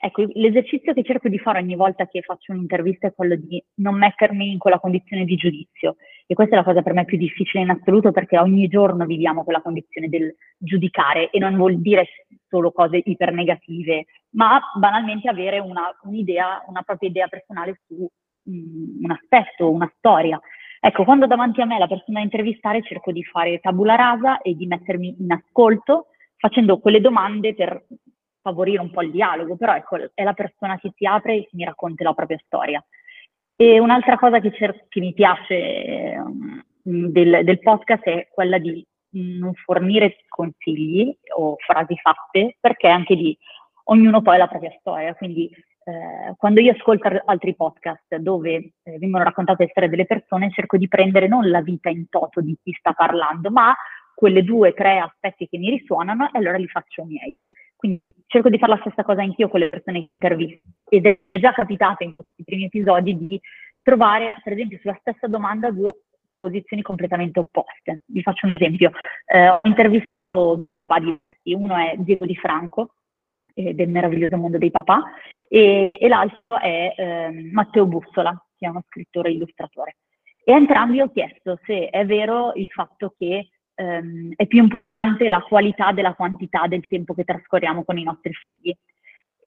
Ecco, 0.05 0.25
l'esercizio 0.33 0.93
che 0.93 1.01
cerco 1.01 1.29
di 1.29 1.39
fare 1.39 1.59
ogni 1.59 1.75
volta 1.75 2.07
che 2.07 2.21
faccio 2.23 2.51
un'intervista 2.51 3.07
è 3.07 3.13
quello 3.13 3.37
di 3.37 3.63
non 3.75 3.97
mettermi 3.97 4.51
in 4.51 4.57
quella 4.57 4.77
condizione 4.77 5.23
di 5.23 5.37
giudizio. 5.37 5.95
E 6.27 6.35
questa 6.35 6.55
è 6.55 6.57
la 6.57 6.65
cosa 6.65 6.81
per 6.81 6.91
me 6.91 7.05
più 7.05 7.17
difficile 7.17 7.63
in 7.63 7.69
assoluto 7.69 8.11
perché 8.11 8.37
ogni 8.37 8.67
giorno 8.67 9.05
viviamo 9.05 9.45
quella 9.45 9.61
condizione 9.61 10.09
del 10.09 10.35
giudicare 10.57 11.29
e 11.29 11.39
non 11.39 11.55
vuol 11.55 11.79
dire 11.79 12.05
solo 12.49 12.73
cose 12.73 13.01
iper 13.01 13.31
negative, 13.31 14.03
ma 14.31 14.59
banalmente 14.77 15.29
avere 15.29 15.59
una, 15.59 15.97
un'idea, 16.01 16.65
una 16.67 16.81
propria 16.81 17.07
idea 17.07 17.27
personale 17.29 17.79
su 17.87 17.95
um, 17.95 18.99
un 19.03 19.11
aspetto, 19.11 19.71
una 19.71 19.89
storia. 19.95 20.37
Ecco, 20.81 21.05
quando 21.05 21.27
davanti 21.27 21.61
a 21.61 21.65
me 21.65 21.79
la 21.79 21.87
persona 21.87 22.17
da 22.17 22.25
intervistare 22.25 22.83
cerco 22.83 23.13
di 23.13 23.23
fare 23.23 23.61
tabula 23.61 23.95
rasa 23.95 24.41
e 24.41 24.53
di 24.53 24.65
mettermi 24.65 25.15
in 25.19 25.31
ascolto 25.31 26.07
facendo 26.43 26.79
quelle 26.79 26.99
domande 26.99 27.55
per 27.55 27.85
favorire 28.43 28.81
un 28.81 28.91
po' 28.91 29.01
il 29.01 29.11
dialogo, 29.11 29.55
però 29.55 29.73
ecco, 29.73 29.97
è 30.13 30.23
la 30.23 30.33
persona 30.33 30.77
che 30.77 30.91
si 30.95 31.05
apre 31.05 31.33
e 31.33 31.49
mi 31.53 31.63
racconta 31.63 32.03
la 32.03 32.13
propria 32.13 32.37
storia. 32.45 32.85
E 33.55 33.79
un'altra 33.79 34.17
cosa 34.17 34.39
che, 34.39 34.51
cer- 34.51 34.87
che 34.89 34.99
mi 34.99 35.13
piace 35.13 36.15
um, 36.17 36.61
del, 36.83 37.43
del, 37.43 37.59
podcast 37.59 38.03
è 38.03 38.27
quella 38.29 38.57
di 38.57 38.85
non 39.11 39.53
fornire 39.53 40.17
consigli 40.27 41.15
o 41.35 41.55
frasi 41.57 41.95
fatte, 41.95 42.57
perché 42.59 42.87
anche 42.87 43.13
lì 43.13 43.37
ognuno 43.85 44.21
poi 44.21 44.35
ha 44.35 44.39
la 44.39 44.47
propria 44.47 44.75
storia, 44.79 45.13
quindi 45.13 45.49
eh, 45.85 46.33
quando 46.37 46.61
io 46.61 46.71
ascolto 46.71 47.09
altri 47.25 47.55
podcast 47.55 48.15
dove 48.17 48.73
eh, 48.83 48.97
vengono 48.99 49.23
raccontate 49.23 49.63
le 49.63 49.69
storie 49.69 49.89
delle 49.89 50.05
persone, 50.05 50.51
cerco 50.51 50.77
di 50.77 50.87
prendere 50.87 51.27
non 51.27 51.49
la 51.49 51.61
vita 51.61 51.89
in 51.89 52.09
toto 52.09 52.41
di 52.41 52.57
chi 52.61 52.73
sta 52.73 52.93
parlando, 52.93 53.51
ma 53.51 53.73
quelle 54.15 54.43
due 54.43 54.69
o 54.69 54.73
tre 54.73 54.99
aspetti 54.99 55.47
che 55.47 55.57
mi 55.57 55.69
risuonano 55.69 56.27
e 56.27 56.37
allora 56.37 56.57
li 56.57 56.67
faccio 56.67 57.03
miei. 57.03 57.37
Quindi 57.75 58.01
cerco 58.33 58.49
di 58.49 58.57
fare 58.57 58.73
la 58.73 58.79
stessa 58.79 59.03
cosa 59.03 59.21
anch'io 59.21 59.47
con 59.47 59.59
le 59.59 59.69
persone 59.69 59.99
che 59.99 60.09
intervisto 60.17 60.67
ed 60.89 61.05
è 61.05 61.19
già 61.31 61.51
capitato 61.51 62.03
in 62.03 62.15
questi 62.15 62.43
primi 62.43 62.65
episodi 62.65 63.27
di 63.27 63.39
trovare, 63.83 64.39
per 64.43 64.53
esempio, 64.53 64.79
sulla 64.79 64.97
stessa 64.99 65.27
domanda 65.27 65.69
due 65.69 65.91
posizioni 66.39 66.81
completamente 66.81 67.39
opposte. 67.39 68.01
Vi 68.07 68.21
faccio 68.23 68.47
un 68.47 68.53
esempio. 68.55 68.91
Eh, 69.25 69.49
ho 69.49 69.59
intervistato 69.61 70.65
vari, 70.87 71.15
uno 71.43 71.77
è 71.77 71.95
Diego 71.97 72.25
Di 72.25 72.35
Franco, 72.35 72.95
eh, 73.53 73.75
del 73.75 73.89
meraviglioso 73.89 74.37
mondo 74.37 74.57
dei 74.57 74.71
papà, 74.71 75.03
e, 75.47 75.91
e 75.93 76.07
l'altro 76.07 76.57
è 76.59 76.95
eh, 76.97 77.49
Matteo 77.51 77.85
Bussola, 77.85 78.31
che 78.57 78.65
è 78.65 78.69
uno 78.69 78.83
scrittore 78.87 79.29
e 79.29 79.33
illustratore. 79.33 79.97
E 80.43 80.53
entrambi 80.53 81.01
ho 81.01 81.11
chiesto 81.11 81.59
se 81.65 81.89
è 81.89 82.03
vero 82.05 82.51
il 82.55 82.67
fatto 82.69 83.13
che 83.15 83.49
ehm, 83.75 84.33
è 84.35 84.47
più 84.47 84.59
importante 84.63 84.91
la 85.29 85.41
qualità 85.41 85.91
della 85.91 86.13
quantità 86.13 86.67
del 86.67 86.85
tempo 86.87 87.13
che 87.13 87.23
trascorriamo 87.23 87.83
con 87.83 87.97
i 87.97 88.03
nostri 88.03 88.31
figli. 88.33 88.75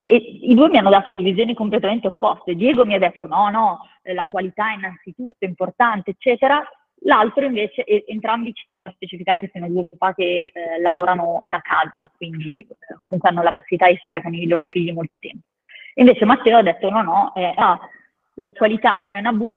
E 0.09 0.17
i 0.17 0.55
due 0.55 0.69
mi 0.69 0.79
hanno 0.79 0.91
dato 0.91 1.11
visioni 1.17 1.55
completamente 1.55 2.07
opposte. 2.07 2.55
Diego 2.55 2.85
mi 2.85 2.95
ha 2.95 2.99
detto 2.99 3.27
no, 3.27 3.51
no, 3.51 3.89
la 4.03 4.29
qualità 4.29 4.71
è 4.71 4.75
innanzitutto 4.75 5.45
importante, 5.45 6.11
eccetera. 6.11 6.63
L'altro 7.01 7.45
invece, 7.45 7.85
entrambi 8.07 8.53
ci 8.53 8.67
hanno 8.83 8.95
specificato 8.95 9.47
che 9.47 9.51
sono 9.53 9.69
due 9.69 9.89
papà 9.89 10.15
che 10.15 10.45
eh, 10.47 10.81
lavorano 10.81 11.47
da 11.49 11.61
casa, 11.61 11.95
quindi 12.17 12.57
eh, 12.59 12.67
comunque 13.09 13.31
hanno 13.31 13.43
la 13.43 13.57
possibilità 13.57 13.89
di 13.89 14.01
stare 14.11 14.27
con 14.27 14.35
i 14.35 14.47
loro 14.47 14.67
figli 14.69 14.93
molto 14.93 15.15
tempo. 15.19 15.47
Invece 15.95 16.25
Matteo 16.25 16.59
ha 16.59 16.63
detto 16.63 16.89
no, 16.91 17.03
no, 17.03 17.35
eh, 17.35 17.53
ah, 17.57 17.79
la 17.79 18.59
qualità 18.59 19.01
è 19.11 19.19
una 19.19 19.33
buca 19.33 19.55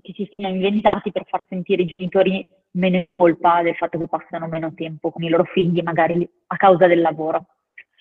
che 0.00 0.12
ci 0.12 0.30
siano 0.34 0.54
inventati 0.54 1.12
per 1.12 1.24
far 1.26 1.40
sentire 1.48 1.82
i 1.82 1.92
genitori 1.94 2.48
meno 2.72 3.04
colpa 3.14 3.62
del 3.62 3.76
fatto 3.76 3.98
che 3.98 4.08
passano 4.08 4.46
meno 4.46 4.72
tempo 4.74 5.10
con 5.10 5.22
i 5.22 5.28
loro 5.28 5.44
figli, 5.44 5.82
magari 5.82 6.28
a 6.48 6.56
causa 6.56 6.86
del 6.86 7.00
lavoro. 7.00 7.46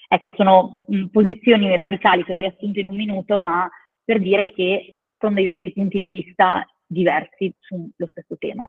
Ecco, 0.08 0.26
sono 0.36 0.72
posizioni 1.12 1.68
verticali 1.68 2.24
che 2.24 2.34
ho 2.34 2.38
riassunto 2.40 2.80
in 2.80 2.88
un 2.90 2.96
minuto, 2.96 3.42
ma 3.46 3.70
per 4.04 4.20
dire 4.20 4.46
che 4.48 4.94
sono 5.18 5.36
dei 5.36 5.56
punti 5.74 6.10
di 6.12 6.24
vista 6.24 6.66
diversi 6.86 7.54
sullo 7.60 8.10
stesso 8.12 8.36
tema. 8.38 8.66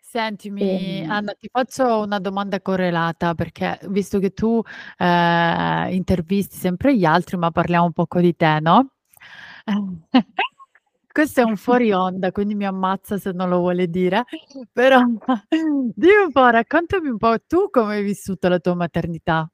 Sentimi, 0.00 1.00
ehm. 1.02 1.10
Anna, 1.10 1.32
ti 1.32 1.48
faccio 1.50 2.02
una 2.02 2.18
domanda 2.18 2.60
correlata 2.60 3.34
perché 3.34 3.78
visto 3.88 4.18
che 4.18 4.32
tu 4.32 4.60
eh, 4.98 5.94
intervisti 5.94 6.56
sempre 6.56 6.94
gli 6.94 7.04
altri, 7.04 7.38
ma 7.38 7.50
parliamo 7.50 7.86
un 7.86 7.92
poco 7.92 8.20
di 8.20 8.36
te, 8.36 8.60
no? 8.60 8.90
Questo 11.12 11.42
è 11.42 11.44
un 11.44 11.56
fuori 11.56 11.92
onda, 11.92 12.32
quindi 12.32 12.54
mi 12.54 12.64
ammazza 12.64 13.18
se 13.18 13.32
non 13.32 13.50
lo 13.50 13.58
vuole 13.58 13.86
dire. 13.88 14.24
Però 14.72 14.98
dimmi 15.94 16.22
un 16.24 16.32
po', 16.32 16.48
raccontami 16.48 17.08
un 17.08 17.18
po' 17.18 17.36
tu 17.46 17.68
come 17.70 17.96
hai 17.96 18.02
vissuto 18.02 18.48
la 18.48 18.58
tua 18.58 18.74
maternità. 18.74 19.46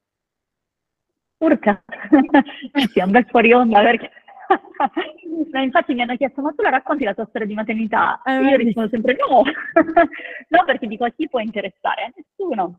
Urca, 1.38 1.82
sì, 2.92 2.98
è 2.98 3.02
un 3.02 3.10
bel 3.10 3.26
fuori 3.26 3.52
onda 3.52 3.80
perché 3.80 4.10
no, 5.52 5.60
infatti 5.60 5.94
mi 5.94 6.02
hanno 6.02 6.16
chiesto 6.16 6.40
ma 6.42 6.50
tu 6.50 6.62
la 6.62 6.70
racconti 6.70 7.04
la 7.04 7.14
tua 7.14 7.26
storia 7.26 7.46
di 7.46 7.54
maternità? 7.54 8.20
Eh, 8.24 8.40
io 8.40 8.56
rispondo 8.56 8.88
sempre 8.88 9.16
no, 9.16 9.42
no 9.42 10.64
perché 10.64 10.86
dico 10.86 11.04
a 11.04 11.10
chi 11.10 11.28
può 11.28 11.40
interessare? 11.40 12.02
A 12.04 12.12
nessuno. 12.14 12.78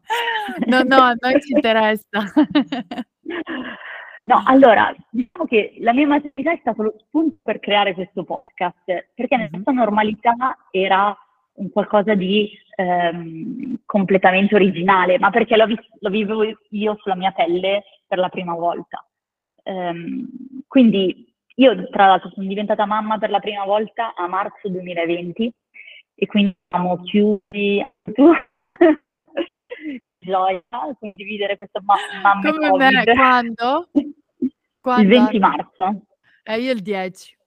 No, 0.65 0.83
no, 0.83 1.01
a 1.01 1.15
noi 1.19 1.41
ci 1.41 1.53
interessa. 1.53 2.07
No, 4.29 4.43
allora, 4.45 4.95
diciamo 5.09 5.45
che 5.47 5.73
la 5.79 5.91
mia 5.91 6.05
maternità 6.05 6.51
è 6.51 6.59
stato 6.59 6.83
lo 6.83 6.93
spunto 6.99 7.39
per 7.41 7.59
creare 7.59 7.95
questo 7.95 8.23
podcast, 8.23 9.07
perché 9.15 9.35
nella 9.35 9.59
sua 9.63 9.71
normalità 9.71 10.55
era 10.69 11.17
un 11.53 11.71
qualcosa 11.71 12.13
di 12.13 12.47
ehm, 12.75 13.79
completamente 13.87 14.53
originale, 14.53 15.17
ma 15.17 15.31
perché 15.31 15.57
lo, 15.57 15.65
vi- 15.65 15.79
lo, 16.01 16.09
vivevo 16.11 16.43
io 16.43 16.95
sulla 16.99 17.15
mia 17.15 17.31
pelle 17.31 17.83
per 18.05 18.19
la 18.19 18.29
prima 18.29 18.53
volta. 18.53 19.03
Um, 19.63 20.29
quindi 20.67 21.33
io 21.55 21.89
tra 21.89 22.05
l'altro 22.05 22.29
sono 22.29 22.47
diventata 22.47 22.85
mamma 22.85 23.17
per 23.17 23.31
la 23.31 23.39
prima 23.39 23.65
volta 23.65 24.13
a 24.15 24.27
marzo 24.27 24.69
2020 24.69 25.51
e 26.13 26.25
quindi 26.27 26.55
siamo 26.67 27.01
chiusi 27.01 27.83
gioia 30.19 30.61
condividere 30.99 31.57
questa 31.57 31.81
ma- 31.83 31.95
mamma 32.21 32.51
Come 32.51 32.91
me, 32.91 33.03
quando? 33.05 33.89
Quando? 34.79 35.01
Il 35.01 35.09
20 35.09 35.39
marzo. 35.39 36.01
Eh, 36.43 36.59
io 36.59 36.71
il 36.71 36.81
10. 36.81 37.37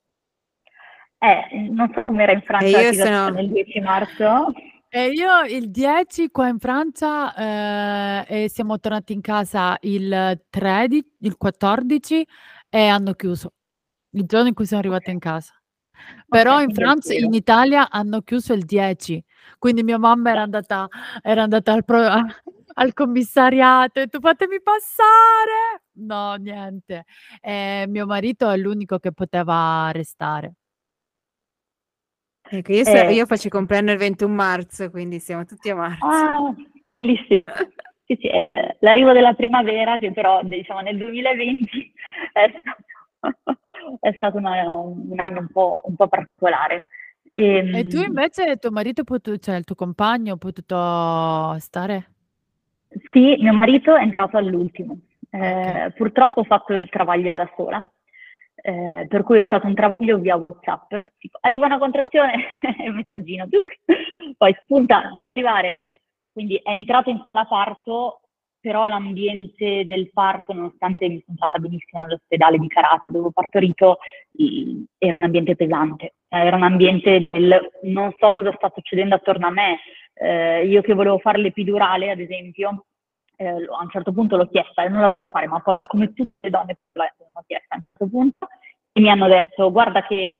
Eh, 1.18 1.68
non 1.70 1.90
so 1.94 2.02
come 2.04 2.24
era 2.24 2.32
in 2.32 2.42
Francia 2.42 2.78
e 2.78 2.82
io 2.82 2.92
sono... 2.92 3.40
il 3.40 3.50
10 3.50 3.80
marzo. 3.80 4.52
E 4.88 5.08
io 5.08 5.42
il 5.44 5.70
10 5.70 6.30
qua 6.30 6.48
in 6.48 6.58
Francia 6.58 7.34
eh, 7.34 8.44
e 8.44 8.48
siamo 8.50 8.78
tornati 8.78 9.14
in 9.14 9.20
casa 9.22 9.78
il 9.80 10.40
13, 10.50 11.16
il 11.20 11.36
14 11.36 12.26
e 12.68 12.86
hanno 12.86 13.14
chiuso. 13.14 13.54
Il 14.10 14.24
giorno 14.24 14.48
in 14.48 14.54
cui 14.54 14.66
siamo 14.66 14.82
arrivati 14.82 15.10
in 15.10 15.18
casa. 15.18 15.54
Però 16.28 16.54
okay, 16.54 16.64
in 16.64 16.74
Francia, 16.74 17.14
in 17.14 17.32
Italia 17.32 17.88
hanno 17.88 18.22
chiuso 18.22 18.52
il 18.52 18.64
10 18.64 19.22
Quindi 19.58 19.82
mia 19.82 19.98
mamma 19.98 20.30
era 20.30 20.42
andata, 20.42 20.88
era 21.22 21.42
andata 21.42 21.72
al, 21.72 21.84
pro, 21.84 22.00
al 22.74 22.92
commissariato 22.92 24.00
e 24.00 24.06
tu 24.06 24.20
fatemi 24.20 24.60
passare. 24.62 25.82
No, 25.94 26.34
niente. 26.34 27.04
E 27.40 27.84
mio 27.88 28.06
marito 28.06 28.48
è 28.50 28.56
l'unico 28.56 28.98
che 28.98 29.12
poteva 29.12 29.90
restare. 29.92 30.54
Ecco, 32.42 32.72
io, 32.72 32.84
eh. 32.84 33.12
io 33.14 33.26
faccio 33.26 33.48
compleanno 33.48 33.92
il 33.92 33.98
21 33.98 34.34
marzo, 34.34 34.90
quindi 34.90 35.18
siamo 35.20 35.44
tutti 35.44 35.70
a 35.70 35.74
marzo. 35.74 36.06
Ah, 36.06 36.54
sì, 37.00 37.16
sì. 37.28 37.44
sì, 38.04 38.18
sì 38.20 38.28
l'arrivo 38.82 39.12
della 39.12 39.32
primavera, 39.32 39.98
che 39.98 40.12
però 40.12 40.42
diciamo 40.42 40.80
nel 40.80 40.98
2020 40.98 41.92
è 42.32 42.52
stato, 42.60 43.58
è 44.00 44.12
stato 44.16 44.36
una, 44.36 44.70
un 44.74 45.14
anno 45.26 45.40
un 45.40 45.48
po', 45.48 45.80
un 45.84 45.96
po 45.96 46.08
particolare. 46.08 46.86
E, 47.34 47.70
e, 47.78 47.84
tu 47.84 48.02
invece, 48.02 48.56
tuo 48.56 48.70
marito, 48.70 49.04
potuto, 49.04 49.38
cioè 49.38 49.56
il 49.56 49.64
tuo 49.64 49.74
compagno, 49.74 50.34
ha 50.34 50.36
potuto 50.36 51.56
stare? 51.58 52.10
Sì, 53.10 53.36
mio 53.40 53.52
marito 53.52 53.94
è 53.94 54.02
entrato 54.02 54.36
all'ultimo. 54.36 54.98
Eh, 55.30 55.92
purtroppo 55.96 56.40
ho 56.40 56.44
fatto 56.44 56.74
il 56.74 56.88
travaglio 56.90 57.32
da 57.34 57.50
sola, 57.56 57.86
eh, 58.54 59.06
per 59.08 59.22
cui 59.22 59.40
è 59.40 59.44
stato 59.44 59.66
un 59.66 59.74
travaglio 59.74 60.18
via 60.18 60.36
WhatsApp. 60.36 60.94
Tipo, 61.18 61.38
è 61.40 61.52
una 61.56 61.78
contrazione, 61.78 62.50
messaggino, 62.60 63.48
poi 64.36 64.56
spunta 64.62 65.20
arrivare. 65.32 65.80
Quindi 66.32 66.56
è 66.56 66.78
entrato 66.80 67.10
in 67.10 67.24
sala 67.30 67.46
parto, 67.46 68.20
però 68.60 68.86
l'ambiente 68.86 69.86
del 69.86 70.10
parto, 70.12 70.52
nonostante 70.52 71.08
mi 71.08 71.22
sono 71.24 71.36
stata 71.36 71.58
benissimo 71.58 72.02
all'ospedale 72.02 72.58
di 72.58 72.68
Carazzo 72.68 73.04
dove 73.08 73.26
ho 73.26 73.30
partorito, 73.32 73.98
era 74.98 75.16
un 75.18 75.26
ambiente 75.26 75.56
pesante. 75.56 76.14
Era 76.28 76.56
un 76.56 76.62
ambiente 76.62 77.28
del 77.30 77.70
non 77.82 78.14
so 78.18 78.34
cosa 78.36 78.54
sta 78.56 78.70
succedendo 78.74 79.14
attorno 79.16 79.48
a 79.48 79.50
me, 79.50 79.78
eh, 80.14 80.66
io 80.66 80.82
che 80.82 80.94
volevo 80.94 81.18
fare 81.18 81.38
l'epidurale, 81.38 82.10
ad 82.10 82.20
esempio, 82.20 82.86
eh, 83.36 83.48
a 83.48 83.82
un 83.82 83.90
certo 83.90 84.12
punto 84.12 84.36
l'ho 84.36 84.48
chiesta 84.48 84.82
e 84.84 84.88
non 84.88 85.00
la 85.00 85.06
volevo 85.06 85.18
fare, 85.28 85.46
ma 85.46 85.60
poi 85.60 85.78
come 85.84 86.12
tutte 86.12 86.34
le 86.40 86.50
donne 86.50 86.78
l'ho 86.92 87.42
chiesta 87.46 87.74
a 87.74 87.78
un 87.78 87.84
certo 87.84 88.08
punto 88.08 88.48
e 88.92 89.00
mi 89.00 89.08
hanno 89.08 89.26
detto 89.26 89.70
guarda 89.72 90.06
che 90.06 90.34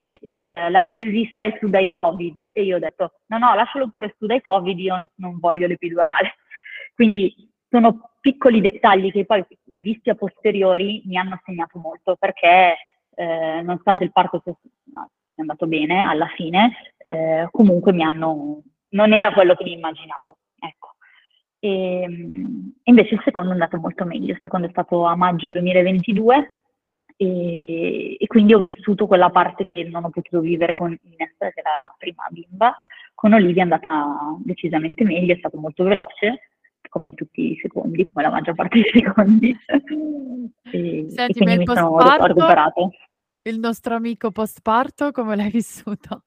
eh, 0.52 0.70
la 0.70 0.86
resiste 1.00 1.56
su 1.58 1.68
dai 1.68 1.94
covid. 1.98 2.34
E 2.52 2.62
io 2.64 2.76
ho 2.76 2.78
detto 2.78 3.12
no 3.26 3.38
no 3.38 3.54
lascialo 3.54 3.92
pure 3.96 4.14
su 4.18 4.26
dai 4.26 4.42
covid 4.46 4.78
io 4.78 5.06
non 5.16 5.38
voglio 5.38 5.66
l'epidurale. 5.66 6.36
Quindi 6.94 7.50
sono 7.68 8.10
piccoli 8.20 8.60
dettagli 8.60 9.10
che 9.10 9.24
poi 9.24 9.44
visti 9.80 10.10
a 10.10 10.14
posteriori 10.14 11.02
mi 11.06 11.16
hanno 11.16 11.40
segnato 11.44 11.78
molto 11.78 12.16
perché 12.16 12.76
eh, 13.14 13.60
nonostante 13.62 14.04
il 14.04 14.12
parto 14.12 14.40
sia 14.44 14.54
andato 15.36 15.66
bene 15.66 16.04
alla 16.04 16.28
fine 16.36 16.92
eh, 17.08 17.48
comunque 17.50 17.92
mi 17.92 18.02
hanno 18.02 18.62
non 18.92 19.12
era 19.12 19.32
quello 19.32 19.54
che 19.54 19.64
mi 19.64 19.72
immaginavo. 19.74 20.38
Ecco. 20.58 20.94
E, 21.58 22.32
invece 22.84 23.14
il 23.14 23.22
secondo 23.24 23.50
è 23.50 23.54
andato 23.54 23.78
molto 23.78 24.04
meglio, 24.04 24.32
il 24.32 24.40
secondo 24.42 24.66
è 24.66 24.70
stato 24.70 25.04
a 25.04 25.14
maggio 25.14 25.46
2022 25.50 26.52
e, 27.16 27.62
e, 28.18 28.26
quindi 28.26 28.54
ho 28.54 28.68
vissuto 28.70 29.06
quella 29.06 29.30
parte 29.30 29.70
che 29.70 29.84
non 29.84 30.04
ho 30.04 30.10
potuto 30.10 30.40
vivere 30.40 30.74
con 30.74 30.90
Ines, 30.90 31.36
che 31.38 31.52
era 31.54 31.82
la 31.84 31.94
prima 31.96 32.26
bimba. 32.30 32.80
Con 33.14 33.32
Olivia 33.32 33.60
è 33.60 33.64
andata 33.64 34.36
decisamente 34.38 35.04
meglio, 35.04 35.34
è 35.34 35.38
stato 35.38 35.58
molto 35.58 35.84
veloce, 35.84 36.48
come 36.88 37.06
tutti 37.14 37.52
i 37.52 37.58
secondi, 37.60 38.08
come 38.10 38.24
la 38.24 38.30
maggior 38.32 38.54
parte 38.54 38.80
dei 38.80 38.90
secondi. 38.92 39.56
e, 40.70 41.06
Senti, 41.08 41.14
e 41.14 41.32
quindi 41.32 41.58
mi 41.58 41.66
sono 41.66 41.96
recuperato. 41.98 42.90
Il 43.44 43.58
nostro 43.58 43.94
amico 43.94 44.30
post 44.30 44.60
parto, 44.62 45.10
come 45.10 45.36
l'hai 45.36 45.50
vissuto? 45.50 46.24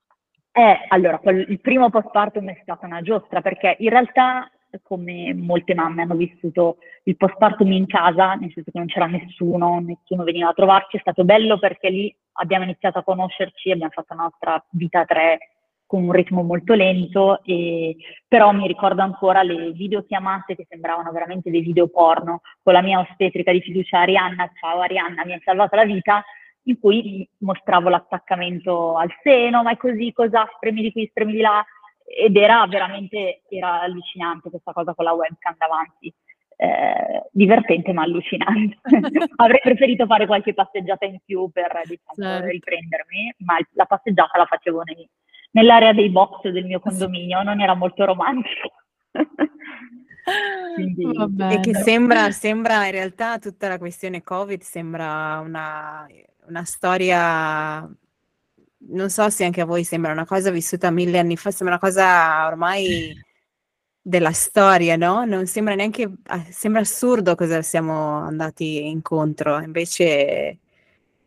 Eh, 0.57 0.85
allora, 0.87 1.19
il 1.25 1.59
primo 1.59 1.89
postpartum 1.89 2.49
è 2.49 2.57
stata 2.61 2.85
una 2.85 3.01
giostra 3.01 3.41
perché 3.41 3.75
in 3.79 3.89
realtà, 3.89 4.49
come 4.83 5.33
molte 5.33 5.75
mamme 5.75 6.03
hanno 6.03 6.15
vissuto 6.15 6.77
il 7.03 7.17
postpartum 7.17 7.69
in 7.73 7.85
casa, 7.87 8.35
nel 8.35 8.53
senso 8.53 8.71
che 8.71 8.77
non 8.77 8.87
c'era 8.87 9.05
nessuno, 9.05 9.81
nessuno 9.81 10.23
veniva 10.23 10.47
a 10.47 10.53
trovarci, 10.53 10.95
è 10.95 11.01
stato 11.01 11.25
bello 11.25 11.59
perché 11.59 11.89
lì 11.89 12.15
abbiamo 12.37 12.63
iniziato 12.63 12.99
a 12.99 13.03
conoscerci, 13.03 13.69
abbiamo 13.69 13.91
fatto 13.91 14.15
la 14.15 14.23
nostra 14.23 14.65
vita 14.69 15.01
a 15.01 15.05
tre 15.05 15.39
con 15.85 16.03
un 16.03 16.13
ritmo 16.13 16.41
molto 16.41 16.73
lento, 16.73 17.43
e, 17.43 17.97
però 18.25 18.53
mi 18.53 18.65
ricordo 18.65 19.01
ancora 19.01 19.43
le 19.43 19.71
videochiamate 19.71 20.55
che 20.55 20.65
sembravano 20.69 21.11
veramente 21.11 21.51
dei 21.51 21.59
video 21.59 21.89
porno 21.89 22.39
con 22.63 22.71
la 22.71 22.81
mia 22.81 23.01
ostetrica 23.01 23.51
di 23.51 23.59
fiducia 23.59 23.99
Arianna, 23.99 24.49
ciao 24.57 24.79
Arianna, 24.79 25.25
mi 25.25 25.33
hai 25.33 25.41
salvato 25.43 25.75
la 25.75 25.83
vita, 25.83 26.23
in 26.67 26.79
cui 26.79 27.27
mostravo 27.39 27.89
l'attaccamento 27.89 28.97
al 28.97 29.09
seno, 29.23 29.63
ma 29.63 29.71
è 29.71 29.77
così, 29.77 30.11
cosa, 30.13 30.47
spremi 30.55 30.81
di 30.81 30.91
qui, 30.91 31.07
spremi 31.07 31.33
di 31.33 31.41
là, 31.41 31.63
ed 32.05 32.35
era 32.35 32.65
veramente 32.67 33.41
era 33.49 33.81
allucinante 33.81 34.49
questa 34.49 34.71
cosa 34.71 34.93
con 34.93 35.05
la 35.05 35.13
webcam 35.13 35.55
davanti. 35.57 36.13
Eh, 36.57 37.27
divertente 37.31 37.91
ma 37.91 38.03
allucinante. 38.03 38.77
Avrei 39.35 39.59
preferito 39.61 40.05
fare 40.05 40.25
qualche 40.25 40.53
passeggiata 40.53 41.05
in 41.05 41.19
più 41.25 41.49
per 41.51 41.81
diciamo, 41.83 42.15
certo. 42.15 42.47
riprendermi, 42.47 43.35
ma 43.39 43.57
la 43.73 43.85
passeggiata 43.85 44.37
la 44.37 44.45
facevo 44.45 44.83
nei, 44.83 45.07
nell'area 45.51 45.91
dei 45.91 46.09
box 46.09 46.47
del 46.49 46.65
mio 46.65 46.79
condominio, 46.79 47.43
non 47.43 47.59
era 47.59 47.73
molto 47.73 48.05
romantico. 48.05 48.71
Quindi, 50.75 51.05
e 51.51 51.59
che 51.59 51.73
sembra, 51.75 52.31
sembra 52.31 52.85
in 52.85 52.91
realtà 52.91 53.37
tutta 53.37 53.67
la 53.67 53.77
questione 53.77 54.23
Covid 54.23 54.61
sembra 54.61 55.39
una 55.39 56.07
una 56.47 56.63
storia, 56.63 57.79
non 58.87 59.09
so 59.09 59.29
se 59.29 59.45
anche 59.45 59.61
a 59.61 59.65
voi 59.65 59.83
sembra 59.83 60.11
una 60.11 60.25
cosa 60.25 60.51
vissuta 60.51 60.91
mille 60.91 61.19
anni 61.19 61.37
fa, 61.37 61.51
sembra 61.51 61.75
una 61.75 61.79
cosa 61.79 62.47
ormai 62.47 63.13
della 64.01 64.31
storia, 64.31 64.95
no? 64.95 65.25
Non 65.25 65.47
sembra 65.47 65.75
neanche, 65.75 66.11
ah, 66.27 66.45
sembra 66.49 66.81
assurdo 66.81 67.35
cosa 67.35 67.61
siamo 67.61 68.19
andati 68.19 68.87
incontro, 68.87 69.59
invece 69.59 70.59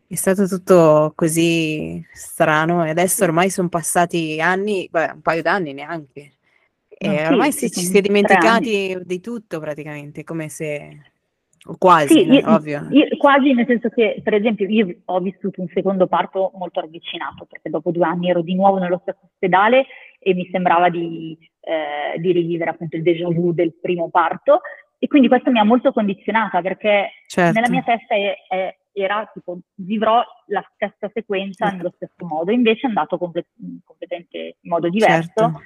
è 0.06 0.14
stato 0.14 0.46
tutto 0.46 1.12
così 1.14 2.02
strano 2.12 2.84
e 2.84 2.90
adesso 2.90 3.24
ormai 3.24 3.50
sono 3.50 3.68
passati 3.68 4.40
anni, 4.40 4.88
beh, 4.90 5.10
un 5.14 5.20
paio 5.22 5.42
d'anni 5.42 5.72
neanche. 5.72 6.32
E 6.88 7.08
no, 7.08 7.28
ormai 7.28 7.52
sì, 7.52 7.68
si, 7.68 7.80
ci 7.80 7.86
si 7.86 7.96
è 7.98 8.00
dimenticati 8.00 8.98
di 9.04 9.20
tutto 9.20 9.60
praticamente, 9.60 10.24
come 10.24 10.48
se 10.48 11.12
Quasi, 11.78 12.14
sì, 12.14 12.30
io, 12.30 12.42
ovvio. 12.50 12.86
Io, 12.90 13.06
quasi 13.16 13.52
nel 13.52 13.66
senso 13.66 13.88
che, 13.88 14.20
per 14.22 14.34
esempio, 14.34 14.66
io 14.66 15.00
ho 15.04 15.20
vissuto 15.20 15.60
un 15.60 15.68
secondo 15.72 16.06
parto 16.06 16.52
molto 16.54 16.80
ravvicinato, 16.80 17.46
perché 17.46 17.70
dopo 17.70 17.90
due 17.90 18.06
anni 18.06 18.30
ero 18.30 18.42
di 18.42 18.54
nuovo 18.54 18.78
nello 18.78 18.98
stesso 19.02 19.20
ospedale 19.24 19.86
e 20.18 20.34
mi 20.34 20.48
sembrava 20.50 20.88
di, 20.88 21.36
eh, 21.60 22.18
di 22.18 22.32
rivivere 22.32 22.70
appunto 22.70 22.96
il 22.96 23.02
déjà 23.02 23.28
vu 23.28 23.52
del 23.52 23.74
primo 23.80 24.08
parto. 24.08 24.60
E 24.98 25.06
quindi 25.06 25.28
questo 25.28 25.50
mi 25.50 25.58
ha 25.58 25.64
molto 25.64 25.92
condizionata, 25.92 26.60
perché 26.60 27.10
certo. 27.26 27.52
nella 27.52 27.70
mia 27.70 27.82
testa 27.82 28.14
è, 28.14 28.34
è, 28.48 28.76
era 28.92 29.30
tipo, 29.32 29.58
vivrò 29.74 30.22
la 30.46 30.64
stessa 30.74 31.10
sequenza 31.12 31.70
nello 31.70 31.92
stesso 31.94 32.26
modo, 32.26 32.50
invece 32.50 32.86
è 32.86 32.88
andato 32.88 33.16
complet- 33.16 33.46
completamente 33.84 34.56
in 34.60 34.70
modo 34.70 34.88
diverso. 34.88 35.32
Certo 35.34 35.62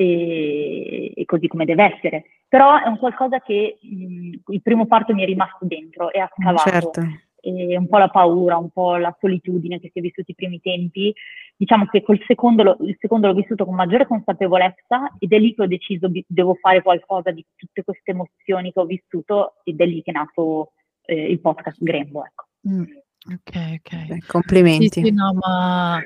e, 0.00 1.12
e, 1.14 1.24
così 1.26 1.46
come 1.46 1.66
deve 1.66 1.94
essere. 1.94 2.24
Però 2.48 2.82
è 2.82 2.88
un 2.88 2.96
qualcosa 2.96 3.40
che 3.40 3.78
mh, 3.80 4.52
il 4.52 4.62
primo 4.62 4.86
parto 4.86 5.12
mi 5.12 5.22
è 5.22 5.26
rimasto 5.26 5.66
dentro 5.66 6.10
e 6.10 6.20
ha 6.20 6.30
scavato. 6.34 6.70
Certo. 6.70 7.00
E 7.42 7.76
un 7.76 7.88
po' 7.88 7.98
la 7.98 8.08
paura, 8.08 8.56
un 8.56 8.70
po' 8.70 8.96
la 8.96 9.14
solitudine 9.18 9.80
che 9.80 9.90
si 9.92 9.98
è 9.98 10.02
vissuti 10.02 10.30
i 10.30 10.34
primi 10.34 10.60
tempi. 10.60 11.12
Diciamo 11.54 11.86
che 11.86 12.02
col 12.02 12.22
secondo, 12.26 12.62
lo, 12.62 12.76
il 12.80 12.96
secondo 12.98 13.26
l'ho 13.26 13.34
vissuto 13.34 13.66
con 13.66 13.74
maggiore 13.74 14.06
consapevolezza 14.06 15.14
ed 15.18 15.32
è 15.32 15.38
lì 15.38 15.54
che 15.54 15.62
ho 15.62 15.66
deciso 15.66 16.10
che 16.10 16.24
devo 16.26 16.54
fare 16.54 16.82
qualcosa 16.82 17.30
di 17.30 17.44
tutte 17.56 17.84
queste 17.84 18.12
emozioni 18.12 18.72
che 18.72 18.80
ho 18.80 18.84
vissuto 18.84 19.54
ed 19.64 19.80
è 19.80 19.86
lì 19.86 20.02
che 20.02 20.10
è 20.10 20.14
nato 20.14 20.72
eh, 21.04 21.30
il 21.30 21.40
podcast 21.40 21.78
Grembo. 21.82 22.24
Ecco. 22.24 22.46
Mm. 22.68 22.84
Ok, 23.26 23.80
ok. 23.80 24.06
Beh, 24.06 24.22
complimenti. 24.26 24.88
Sì, 24.90 25.06
sì, 25.06 25.10
no, 25.12 25.34
ma 25.34 26.00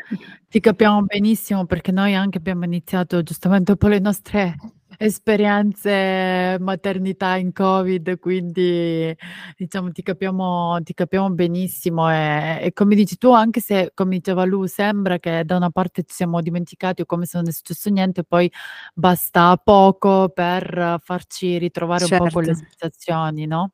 ti 0.48 0.58
capiamo 0.58 1.02
benissimo 1.02 1.64
perché 1.64 1.92
noi 1.92 2.14
anche 2.14 2.38
abbiamo 2.38 2.64
iniziato 2.64 3.22
giustamente 3.22 3.70
dopo 3.72 3.86
le 3.86 4.00
nostre 4.00 4.56
esperienze 4.98 6.56
maternità 6.58 7.36
in 7.36 7.52
Covid, 7.52 8.18
quindi 8.18 9.16
diciamo 9.56 9.92
ti 9.92 10.02
capiamo, 10.02 10.80
ti 10.82 10.92
capiamo 10.92 11.30
benissimo 11.30 12.10
e, 12.10 12.58
e 12.62 12.72
come 12.72 12.96
dici 12.96 13.16
tu, 13.16 13.32
anche 13.32 13.60
se 13.60 13.92
come 13.94 14.16
diceva 14.16 14.44
lui, 14.44 14.68
sembra 14.68 15.18
che 15.18 15.44
da 15.44 15.56
una 15.56 15.70
parte 15.70 16.02
ci 16.02 16.14
siamo 16.14 16.40
dimenticati 16.40 17.02
o 17.02 17.06
come 17.06 17.26
se 17.26 17.38
non 17.38 17.48
è 17.48 17.52
successo 17.52 17.90
niente, 17.90 18.24
poi 18.24 18.50
basta 18.92 19.56
poco 19.56 20.30
per 20.30 20.98
farci 21.00 21.58
ritrovare 21.58 22.06
certo. 22.06 22.24
un 22.24 22.28
po' 22.28 22.34
con 22.34 22.44
le 22.44 22.54
certo. 22.54 22.68
sensazioni, 22.70 23.46
no? 23.46 23.72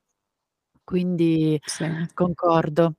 Quindi 0.84 1.58
sì. 1.64 1.86
concordo. 2.12 2.96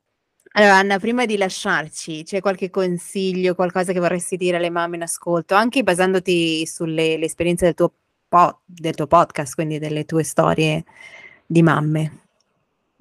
Allora, 0.54 0.76
Anna, 0.76 1.00
prima 1.00 1.26
di 1.26 1.38
lasciarci, 1.38 2.24
c'è 2.24 2.42
qualche 2.42 2.70
consiglio, 2.70 3.56
qualcosa 3.56 3.94
che 3.94 4.00
vorresti 4.00 4.36
dire 4.36 4.58
alle 4.58 4.70
mamme 4.70 4.98
in 4.98 5.04
ascolto, 5.04 5.56
anche 5.56 5.82
basandoti 5.82 6.66
sulle 6.68 7.18
esperienze 7.22 7.66
del 7.66 7.74
tuo, 7.74 7.94
po- 8.28 8.60
del 8.66 8.94
tuo 8.94 9.08
podcast, 9.08 9.54
quindi 9.56 9.80
delle 9.80 10.04
tue 10.04 10.24
storie 10.24 10.84
di 11.46 11.62
mamme? 11.62 12.20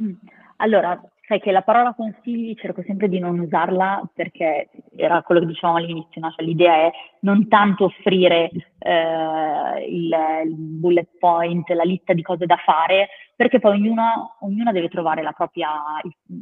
Mm. 0.01 0.13
Allora, 0.59 1.01
sai 1.31 1.39
che 1.39 1.53
la 1.53 1.63
parola 1.63 1.95
consigli 1.95 2.57
cerco 2.57 2.83
sempre 2.83 3.09
di 3.09 3.21
non 3.21 3.39
usarla 3.39 4.03
perché 4.13 4.69
era 4.97 5.23
quello 5.23 5.43
che 5.43 5.47
dicevamo 5.47 5.79
all'inizio, 5.79 6.21
no? 6.21 6.33
cioè, 6.33 6.45
l'idea 6.45 6.75
è 6.75 6.91
non 7.21 7.47
tanto 7.47 7.85
offrire 7.85 8.51
eh, 8.81 9.87
il, 9.89 10.13
il, 10.45 10.55
bullet 10.57 11.09
point, 11.21 11.69
la 11.71 11.85
lista 11.85 12.15
di 12.15 12.23
cose 12.23 12.47
da 12.47 12.57
fare, 12.57 13.11
perché 13.37 13.61
poi 13.61 13.79
ognuno, 13.79 14.39
ognuna 14.41 14.73
deve 14.73 14.89
trovare 14.89 15.23
la 15.23 15.31
propria, 15.31 15.69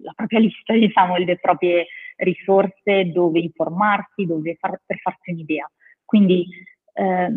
la 0.00 0.12
propria 0.16 0.38
lista, 0.38 0.72
diciamo, 0.72 1.16
le 1.16 1.38
proprie 1.38 1.88
risorse 2.16 3.10
dove 3.12 3.40
informarsi, 3.40 4.24
dove 4.24 4.56
far, 4.58 4.80
per 4.86 4.96
farsi 5.00 5.32
un'idea. 5.32 5.70
Quindi 6.02 6.46
eh, 6.94 7.28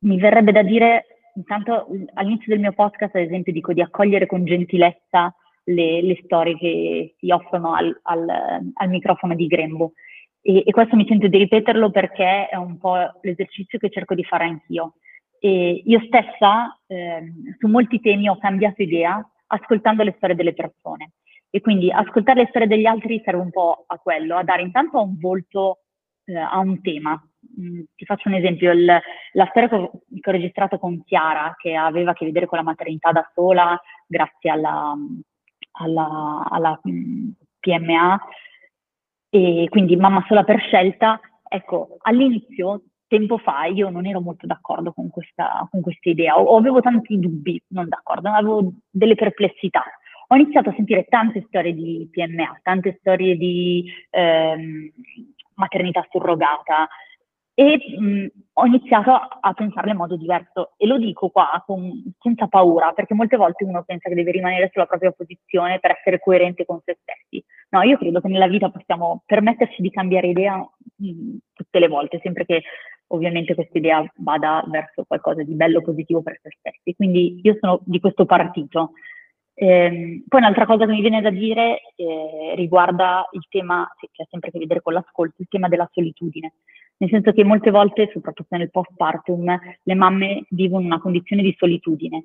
mi 0.00 0.18
verrebbe 0.18 0.52
da 0.52 0.62
dire, 0.62 1.06
intanto 1.36 1.86
all'inizio 2.12 2.52
del 2.52 2.60
mio 2.60 2.72
podcast, 2.72 3.14
ad 3.14 3.22
esempio, 3.22 3.50
dico 3.50 3.72
di 3.72 3.80
accogliere 3.80 4.26
con 4.26 4.44
gentilezza 4.44 5.34
le, 5.68 6.02
le 6.02 6.20
storie 6.24 6.56
che 6.56 7.14
si 7.18 7.30
offrono 7.30 7.74
al, 7.74 7.98
al, 8.02 8.28
al 8.72 8.88
microfono 8.88 9.34
di 9.34 9.46
Grembo. 9.46 9.92
E, 10.40 10.62
e, 10.64 10.70
questo 10.70 10.96
mi 10.96 11.06
sento 11.06 11.26
di 11.26 11.38
ripeterlo 11.38 11.90
perché 11.90 12.48
è 12.48 12.56
un 12.56 12.78
po' 12.78 12.96
l'esercizio 13.22 13.78
che 13.78 13.90
cerco 13.90 14.14
di 14.14 14.24
fare 14.24 14.44
anch'io. 14.44 14.94
E 15.40 15.82
io 15.84 16.00
stessa 16.06 16.78
eh, 16.86 17.32
su 17.58 17.68
molti 17.68 18.00
temi 18.00 18.28
ho 18.28 18.38
cambiato 18.38 18.82
idea 18.82 19.24
ascoltando 19.48 20.02
le 20.02 20.14
storie 20.16 20.36
delle 20.36 20.54
persone. 20.54 21.12
E 21.50 21.60
quindi 21.60 21.90
ascoltare 21.90 22.42
le 22.42 22.48
storie 22.48 22.68
degli 22.68 22.86
altri 22.86 23.22
serve 23.24 23.40
un 23.40 23.50
po' 23.50 23.84
a 23.86 23.98
quello, 23.98 24.36
a 24.36 24.44
dare 24.44 24.62
intanto 24.62 25.00
un 25.00 25.18
volto 25.18 25.80
eh, 26.24 26.36
a 26.36 26.58
un 26.58 26.80
tema. 26.82 27.20
Mm, 27.60 27.82
ti 27.94 28.04
faccio 28.04 28.28
un 28.28 28.34
esempio, 28.34 28.72
il, 28.72 28.84
la 28.84 29.46
storia 29.50 29.68
che 29.68 29.74
ho, 29.74 29.90
che 30.20 30.30
ho 30.30 30.32
registrato 30.32 30.78
con 30.78 31.02
Chiara, 31.04 31.54
che 31.56 31.74
aveva 31.74 32.10
a 32.10 32.14
che 32.14 32.26
vedere 32.26 32.46
con 32.46 32.58
la 32.58 32.64
maternità 32.64 33.12
da 33.12 33.30
sola, 33.34 33.80
grazie 34.06 34.50
alla, 34.50 34.94
alla, 35.72 36.46
alla 36.48 36.80
PMA 37.60 38.20
e 39.30 39.66
quindi 39.68 39.96
mamma 39.96 40.24
sola 40.26 40.42
per 40.44 40.58
scelta, 40.60 41.20
ecco, 41.46 41.96
all'inizio, 42.02 42.82
tempo 43.06 43.38
fa, 43.38 43.64
io 43.64 43.88
non 43.88 44.06
ero 44.06 44.20
molto 44.20 44.46
d'accordo 44.46 44.92
con 44.92 45.10
questa, 45.10 45.66
con 45.70 45.80
questa 45.80 46.08
idea, 46.08 46.38
o 46.38 46.56
avevo 46.56 46.80
tanti 46.80 47.18
dubbi, 47.18 47.60
non 47.68 47.88
d'accordo, 47.88 48.28
avevo 48.30 48.72
delle 48.90 49.14
perplessità. 49.14 49.82
Ho 50.28 50.36
iniziato 50.36 50.68
a 50.68 50.74
sentire 50.74 51.04
tante 51.04 51.44
storie 51.46 51.72
di 51.72 52.08
PMA, 52.10 52.60
tante 52.62 52.96
storie 53.00 53.36
di 53.36 53.90
ehm, 54.10 54.90
maternità 55.54 56.06
surrogata, 56.10 56.88
e 57.58 57.76
mh, 57.98 58.26
ho 58.52 58.66
iniziato 58.66 59.10
a 59.10 59.52
pensarle 59.52 59.90
in 59.90 59.96
modo 59.96 60.16
diverso 60.16 60.74
e 60.76 60.86
lo 60.86 60.96
dico 60.96 61.28
qua 61.28 61.60
con, 61.66 62.04
senza 62.20 62.46
paura 62.46 62.92
perché 62.92 63.14
molte 63.14 63.36
volte 63.36 63.64
uno 63.64 63.82
pensa 63.82 64.08
che 64.08 64.14
deve 64.14 64.30
rimanere 64.30 64.70
sulla 64.72 64.86
propria 64.86 65.10
posizione 65.10 65.80
per 65.80 65.96
essere 65.98 66.20
coerente 66.20 66.64
con 66.64 66.80
se 66.84 66.98
stessi. 67.02 67.44
No, 67.70 67.82
io 67.82 67.98
credo 67.98 68.20
che 68.20 68.28
nella 68.28 68.46
vita 68.46 68.70
possiamo 68.70 69.24
permetterci 69.26 69.82
di 69.82 69.90
cambiare 69.90 70.28
idea 70.28 70.56
mh, 70.56 71.36
tutte 71.52 71.78
le 71.80 71.88
volte, 71.88 72.20
sempre 72.22 72.44
che 72.44 72.62
ovviamente 73.08 73.56
questa 73.56 73.76
idea 73.76 74.08
vada 74.18 74.62
verso 74.68 75.02
qualcosa 75.04 75.42
di 75.42 75.54
bello, 75.54 75.82
positivo 75.82 76.22
per 76.22 76.38
se 76.40 76.54
stessi. 76.60 76.94
Quindi 76.94 77.40
io 77.42 77.56
sono 77.58 77.80
di 77.82 77.98
questo 77.98 78.24
partito. 78.24 78.92
Eh, 79.54 80.22
poi 80.28 80.40
un'altra 80.40 80.64
cosa 80.64 80.86
che 80.86 80.92
mi 80.92 81.00
viene 81.00 81.20
da 81.20 81.30
dire 81.30 81.80
eh, 81.96 82.52
riguarda 82.54 83.28
il 83.32 83.44
tema, 83.48 83.92
che 83.98 84.22
ha 84.22 84.26
sempre 84.30 84.50
a 84.50 84.52
che 84.52 84.60
vedere 84.60 84.80
con 84.80 84.92
l'ascolto, 84.92 85.42
il 85.42 85.48
tema 85.48 85.66
della 85.66 85.90
solitudine 85.92 86.52
nel 86.98 87.10
senso 87.10 87.32
che 87.32 87.44
molte 87.44 87.70
volte, 87.70 88.10
soprattutto 88.12 88.56
nel 88.56 88.70
postpartum, 88.70 89.58
le 89.82 89.94
mamme 89.94 90.44
vivono 90.50 90.84
una 90.84 91.00
condizione 91.00 91.42
di 91.42 91.54
solitudine 91.56 92.24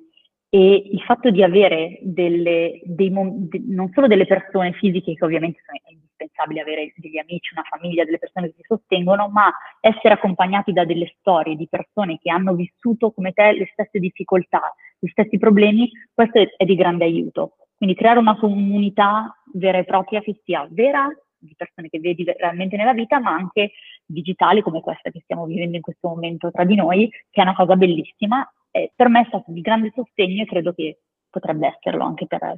e 0.54 0.88
il 0.92 1.00
fatto 1.02 1.30
di 1.30 1.42
avere 1.42 1.98
delle, 2.02 2.80
dei, 2.84 3.10
non 3.10 3.90
solo 3.92 4.06
delle 4.06 4.26
persone 4.26 4.72
fisiche, 4.72 5.14
che 5.14 5.24
ovviamente 5.24 5.60
sono 5.64 5.78
indispensabili 5.90 6.60
avere 6.60 6.92
degli 6.96 7.18
amici, 7.18 7.52
una 7.54 7.66
famiglia, 7.68 8.04
delle 8.04 8.18
persone 8.18 8.46
che 8.46 8.54
ti 8.58 8.62
sostengono, 8.62 9.28
ma 9.28 9.52
essere 9.80 10.14
accompagnati 10.14 10.72
da 10.72 10.84
delle 10.84 11.12
storie 11.18 11.56
di 11.56 11.66
persone 11.68 12.18
che 12.22 12.30
hanno 12.30 12.54
vissuto 12.54 13.10
come 13.10 13.32
te 13.32 13.52
le 13.52 13.68
stesse 13.72 13.98
difficoltà, 13.98 14.72
gli 14.96 15.08
stessi 15.08 15.38
problemi, 15.38 15.90
questo 16.12 16.38
è, 16.38 16.48
è 16.56 16.64
di 16.64 16.76
grande 16.76 17.04
aiuto. 17.04 17.56
Quindi 17.76 17.96
creare 17.96 18.20
una 18.20 18.38
comunità 18.38 19.36
vera 19.54 19.78
e 19.78 19.84
propria 19.84 20.20
che 20.20 20.40
sia 20.44 20.68
vera 20.70 21.08
di 21.44 21.54
persone 21.56 21.88
che 21.88 22.00
vedi 22.00 22.24
realmente 22.24 22.76
nella 22.76 22.92
vita, 22.92 23.20
ma 23.20 23.30
anche 23.30 23.72
digitali 24.04 24.62
come 24.62 24.80
questa 24.80 25.10
che 25.10 25.20
stiamo 25.22 25.46
vivendo 25.46 25.76
in 25.76 25.82
questo 25.82 26.08
momento 26.08 26.50
tra 26.50 26.64
di 26.64 26.74
noi, 26.74 27.08
che 27.08 27.40
è 27.40 27.42
una 27.42 27.54
cosa 27.54 27.76
bellissima. 27.76 28.46
E 28.70 28.92
per 28.94 29.08
me 29.08 29.20
è 29.20 29.26
stato 29.26 29.52
di 29.52 29.60
grande 29.60 29.92
sostegno 29.94 30.42
e 30.42 30.46
credo 30.46 30.72
che 30.72 30.98
potrebbe 31.30 31.68
esserlo 31.68 32.04
anche 32.04 32.26
per, 32.26 32.56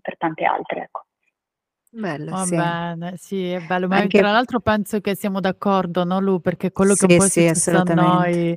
per 0.00 0.16
tante 0.16 0.44
altre. 0.44 0.82
Ecco. 0.84 1.04
Bello, 1.92 2.34
Va 2.34 2.46
sì. 2.46 2.74
bene, 2.74 3.14
sì, 3.16 3.52
è 3.52 3.60
bello, 3.60 3.88
ma 3.88 3.96
Anche 3.96 4.12
tra 4.12 4.30
l'altro 4.32 4.60
penso 4.60 5.00
che 5.00 5.14
siamo 5.16 5.40
d'accordo, 5.40 6.04
no 6.04 6.20
Lu? 6.20 6.40
Perché 6.42 6.72
quello 6.72 6.94
che 6.94 7.06
un 7.06 7.12
Sì, 7.12 7.14
po' 7.14 7.24
è 7.24 7.28
sì, 7.28 7.46
successo 7.46 7.78
a 7.78 7.84
assolutamente. 7.84 7.84
noi 7.84 8.54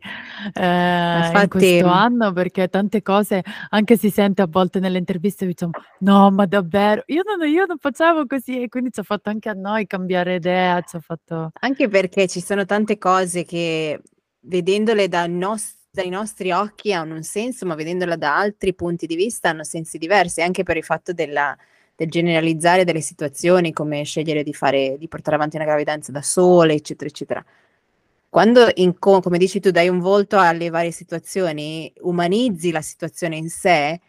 eh, 0.53 1.37
in 1.39 1.45
Infatti 1.45 1.47
questo 1.47 1.85
anno, 1.87 2.33
perché 2.33 2.67
tante 2.67 3.01
cose 3.01 3.41
anche 3.69 3.95
si 3.97 4.09
sente 4.09 4.41
a 4.41 4.47
volte 4.49 4.79
nelle 4.79 4.97
interviste, 4.97 5.45
diciamo, 5.45 5.73
no, 5.99 6.31
ma 6.31 6.45
davvero, 6.45 7.03
io 7.07 7.21
non, 7.25 7.47
io 7.47 7.65
non 7.65 7.77
facevo 7.77 8.25
così, 8.27 8.61
e 8.63 8.67
quindi 8.67 8.91
ci 8.91 8.99
ha 8.99 9.03
fatto 9.03 9.29
anche 9.29 9.47
a 9.47 9.53
noi 9.53 9.87
cambiare 9.87 10.35
idea, 10.35 10.81
ci 10.81 10.97
ha 10.97 10.99
fatto... 10.99 11.51
Anche 11.63 11.87
perché 11.89 12.27
ci 12.27 12.41
sono 12.41 12.65
tante 12.65 12.97
cose 12.97 13.43
che 13.43 14.01
vedendole 14.41 15.07
da 15.07 15.27
nos- 15.27 15.75
dai 15.91 16.09
nostri 16.09 16.51
occhi 16.51 16.93
hanno 16.93 17.15
un 17.15 17.23
senso, 17.23 17.65
ma 17.65 17.75
vedendola 17.75 18.15
da 18.15 18.37
altri 18.37 18.73
punti 18.73 19.05
di 19.05 19.15
vista 19.15 19.49
hanno 19.49 19.63
sensi 19.63 19.97
diversi, 19.97 20.41
anche 20.41 20.63
per 20.63 20.77
il 20.77 20.83
fatto 20.83 21.13
della, 21.13 21.55
del 21.95 22.09
generalizzare 22.09 22.83
delle 22.83 23.01
situazioni, 23.01 23.73
come 23.73 24.03
scegliere 24.03 24.43
di 24.43 24.53
fare, 24.53 24.97
di 24.97 25.07
portare 25.07 25.35
avanti 25.35 25.55
una 25.57 25.65
gravidanza 25.65 26.11
da 26.11 26.21
sole, 26.21 26.73
eccetera, 26.73 27.09
eccetera. 27.09 27.45
Quando, 28.29 28.69
in 28.75 28.97
co- 28.97 29.19
come 29.19 29.37
dici 29.37 29.59
tu, 29.59 29.71
dai 29.71 29.89
un 29.89 29.99
volto 29.99 30.39
alle 30.39 30.69
varie 30.69 30.91
situazioni, 30.91 31.91
umanizzi 32.01 32.71
la 32.71 32.81
situazione 32.81 33.35
in 33.35 33.49
sé, 33.49 33.99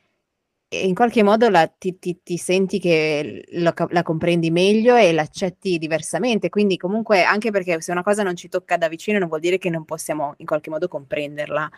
e 0.69 0.87
in 0.87 0.95
qualche 0.95 1.23
modo 1.23 1.51
la, 1.51 1.67
ti, 1.67 1.99
ti, 1.99 2.21
ti, 2.23 2.39
senti 2.39 2.79
che 2.79 3.45
lo, 3.53 3.75
la 3.91 4.03
comprendi 4.03 4.51
meglio 4.51 4.97
e 4.97 5.13
l'accetti 5.13 5.77
diversamente. 5.77 6.49
Quindi, 6.49 6.79
comunque, 6.79 7.23
anche 7.25 7.51
perché 7.51 7.81
se 7.83 7.93
una 7.93 8.03
cosa 8.03 8.23
non 8.23 8.37
ci 8.37 8.49
tocca 8.49 8.79
da 8.79 8.89
vicino, 8.89 9.19
non 9.19 9.29
vuol 9.29 9.41
dire 9.41 9.59
che 9.59 9.69
non 9.69 9.85
possiamo 9.85 10.35
in 10.39 10.47
qualche 10.47 10.71
modo 10.71 10.89
comprenderla 10.89 11.71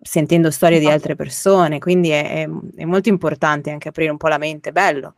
sentendo 0.00 0.50
storie 0.50 0.78
di 0.78 0.88
altre 0.88 1.14
persone. 1.14 1.78
Quindi 1.78 2.10
è, 2.10 2.44
è, 2.44 2.48
è, 2.76 2.84
molto 2.84 3.08
importante 3.08 3.70
anche 3.70 3.88
aprire 3.88 4.10
un 4.10 4.16
po' 4.16 4.28
la 4.28 4.38
mente. 4.38 4.72
Bello. 4.72 5.14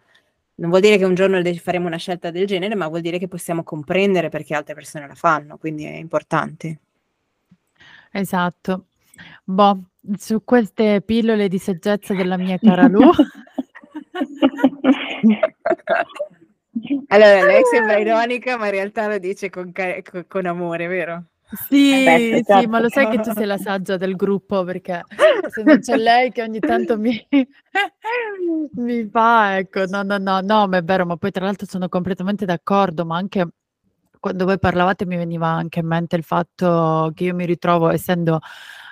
Non 0.57 0.68
vuol 0.68 0.83
dire 0.83 0.98
che 0.98 1.05
un 1.05 1.14
giorno 1.14 1.42
faremo 1.55 1.87
una 1.87 1.96
scelta 1.96 2.31
del 2.31 2.46
genere, 2.46 2.74
ma 2.74 2.88
vuol 2.88 3.00
dire 3.00 3.18
che 3.18 3.29
possiamo 3.29 3.62
comprendere 3.62 4.29
perché 4.29 4.55
altre 4.55 4.74
persone 4.74 5.07
la 5.07 5.14
fanno. 5.14 5.57
Quindi 5.57 5.85
è 5.85 5.94
importante. 5.94 6.79
Esatto. 8.12 8.87
Boh, 9.44 9.79
su 10.18 10.42
queste 10.44 11.00
pillole 11.03 11.48
di 11.48 11.59
saggezza 11.59 12.14
della 12.14 12.37
mia 12.37 12.59
cara 12.59 12.88
Lu. 12.88 13.11
allora, 17.09 17.44
lei 17.44 17.62
sembra 17.70 17.98
ironica, 18.00 18.57
ma 18.57 18.66
in 18.66 18.72
realtà 18.72 19.07
lo 19.09 19.18
dice 19.18 19.50
con, 19.50 19.72
con, 19.72 20.24
con 20.26 20.46
amore, 20.46 20.87
vero? 20.87 21.24
Sì, 21.53 21.93
Aspetta, 21.93 22.43
certo. 22.43 22.61
sì, 22.61 22.67
ma 22.67 22.79
lo 22.81 22.89
sai 22.89 23.09
che 23.09 23.21
tu 23.21 23.33
sei 23.33 23.47
la 23.47 23.59
saggia 23.59 23.97
del 23.97 24.15
gruppo 24.15 24.63
perché 24.63 25.05
se 25.53 25.63
non 25.63 25.81
c'è 25.81 25.97
lei 25.97 26.31
che 26.31 26.43
ogni 26.43 26.61
tanto 26.61 26.97
mi, 26.97 27.27
mi 28.75 29.09
fa, 29.09 29.59
ecco, 29.59 29.85
no, 29.87 30.03
no, 30.03 30.19
no, 30.19 30.41
no, 30.41 30.69
ma 30.69 30.77
è 30.77 30.83
vero, 30.85 31.07
ma 31.07 31.17
poi 31.17 31.31
tra 31.33 31.45
l'altro 31.45 31.67
sono 31.67 31.89
completamente 31.89 32.45
d'accordo, 32.45 33.05
ma 33.05 33.17
anche 33.17 33.49
quando 34.21 34.45
voi 34.45 34.59
parlavate 34.59 35.07
mi 35.07 35.17
veniva 35.17 35.49
anche 35.49 35.81
in 35.81 35.87
mente 35.87 36.15
il 36.15 36.23
fatto 36.23 37.11
che 37.15 37.25
io 37.25 37.35
mi 37.35 37.47
ritrovo 37.47 37.89
essendo 37.89 38.39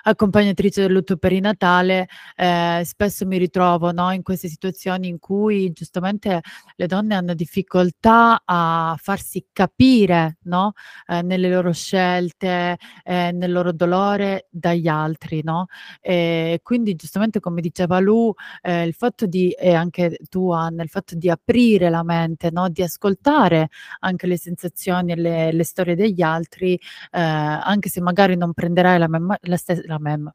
accompagnatrice 0.03 0.81
del 0.81 0.91
lutto 0.91 1.17
perinatale, 1.17 2.07
eh, 2.35 2.81
spesso 2.85 3.25
mi 3.25 3.37
ritrovo 3.37 3.91
no, 3.91 4.11
in 4.11 4.23
queste 4.23 4.47
situazioni 4.47 5.07
in 5.07 5.19
cui 5.19 5.71
giustamente 5.71 6.41
le 6.75 6.87
donne 6.87 7.15
hanno 7.15 7.33
difficoltà 7.33 8.41
a 8.45 8.95
farsi 8.99 9.45
capire 9.51 10.37
no, 10.43 10.73
eh, 11.07 11.21
nelle 11.21 11.49
loro 11.49 11.71
scelte, 11.73 12.77
eh, 13.03 13.31
nel 13.31 13.51
loro 13.51 13.71
dolore 13.71 14.47
dagli 14.49 14.87
altri. 14.87 15.41
No? 15.43 15.67
E 16.01 16.59
quindi 16.63 16.95
giustamente 16.95 17.39
come 17.39 17.61
diceva 17.61 17.99
Lu, 17.99 18.33
eh, 18.61 18.83
il 18.83 18.93
fatto 18.93 19.25
di, 19.25 19.51
e 19.51 19.73
anche 19.73 20.17
tu 20.29 20.51
Anna, 20.51 20.83
il 20.83 20.89
fatto 20.89 21.15
di 21.15 21.29
aprire 21.29 21.89
la 21.89 22.03
mente, 22.03 22.49
no? 22.51 22.69
di 22.69 22.81
ascoltare 22.81 23.69
anche 23.99 24.27
le 24.27 24.37
sensazioni 24.37 25.11
e 25.11 25.15
le, 25.15 25.51
le 25.51 25.63
storie 25.63 25.95
degli 25.95 26.21
altri, 26.21 26.73
eh, 26.75 27.19
anche 27.19 27.89
se 27.89 28.01
magari 28.01 28.35
non 28.35 28.53
prenderai 28.53 28.99
la, 28.99 29.07
mem- 29.07 29.37
la 29.41 29.57
stessa 29.57 29.81
la 29.89 29.99
même 29.99 30.31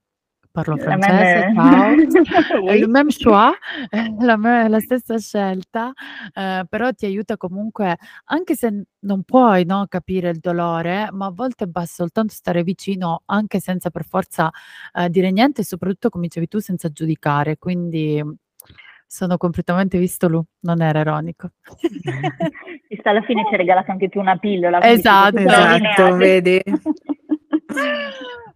parlo 0.54 0.76
francese, 0.76 1.52
ciao, 1.52 1.94
oui. 2.62 2.78
il 2.78 2.88
même 2.88 3.10
choix, 3.10 3.52
la, 4.20 4.36
me, 4.36 4.68
la 4.68 4.78
stessa 4.78 5.18
scelta, 5.18 5.92
eh, 6.32 6.64
però 6.68 6.92
ti 6.92 7.06
aiuta 7.06 7.36
comunque, 7.36 7.96
anche 8.26 8.54
se 8.54 8.84
non 9.00 9.24
puoi 9.24 9.64
no, 9.64 9.84
capire 9.88 10.30
il 10.30 10.38
dolore, 10.38 11.08
ma 11.10 11.26
a 11.26 11.32
volte 11.32 11.66
basta 11.66 12.04
soltanto 12.04 12.32
stare 12.34 12.62
vicino, 12.62 13.22
anche 13.26 13.58
senza 13.58 13.90
per 13.90 14.04
forza 14.04 14.48
eh, 14.92 15.10
dire 15.10 15.32
niente 15.32 15.62
e 15.62 15.64
soprattutto, 15.64 16.08
come 16.08 16.26
dicevi 16.26 16.46
tu, 16.46 16.60
senza 16.60 16.88
giudicare. 16.88 17.58
Quindi 17.58 18.22
Sono 19.06 19.36
completamente 19.36 19.98
visto 19.98 20.28
Lu, 20.28 20.42
non 20.60 20.82
era 20.82 21.00
ironico. 21.00 21.50
Alla 23.02 23.22
fine 23.22 23.44
ci 23.44 23.52
hai 23.52 23.58
regalato 23.58 23.90
anche 23.90 24.08
tu 24.08 24.18
una 24.18 24.36
pillola. 24.38 24.80
Esatto, 24.82 25.36
esatto, 25.36 26.16
vedi. 26.16 26.62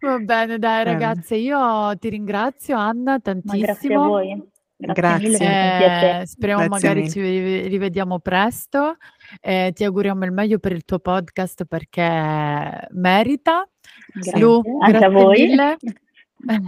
Va 0.01 0.19
bene, 0.19 0.59
dai 0.59 0.85
ragazze, 0.85 1.35
io 1.37 1.97
ti 1.99 2.09
ringrazio 2.09 2.77
Anna 2.77 3.19
tantissimo. 3.19 3.61
Ma 3.61 3.67
grazie 3.67 3.95
a 3.95 3.99
voi. 3.99 4.49
Grazie. 4.81 5.29
Mille, 5.29 6.21
eh, 6.21 6.27
speriamo 6.27 6.69
grazie 6.69 6.89
magari 6.89 7.11
ci 7.11 7.21
rivediamo 7.67 8.21
presto. 8.21 8.97
Eh, 9.41 9.73
ti 9.75 9.83
auguriamo 9.85 10.25
il 10.25 10.31
meglio 10.33 10.59
per 10.61 10.73
il 10.73 10.85
tuo 10.85 11.01
podcast 11.01 11.65
perché 11.65 12.87
merita. 12.91 13.69
Grazie. 14.13 14.41
Lu, 14.41 14.63
Anche 14.81 14.99
grazie 14.99 15.07
a 15.07 15.11
voi. 15.11 15.47
Mille. 15.47 15.77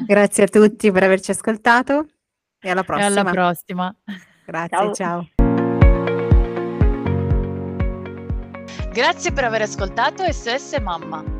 Grazie 0.06 0.44
a 0.44 0.48
tutti 0.48 0.90
per 0.90 1.04
averci 1.04 1.30
ascoltato 1.30 2.06
e 2.60 2.70
alla 2.70 2.82
prossima. 2.82 3.06
E 3.06 3.20
alla 3.20 3.30
prossima. 3.30 3.96
Grazie, 4.44 4.76
ciao. 4.76 4.92
ciao. 4.92 5.26
Grazie 8.92 9.32
per 9.32 9.44
aver 9.44 9.62
ascoltato 9.62 10.24
SOS 10.32 10.78
Mamma. 10.80 11.39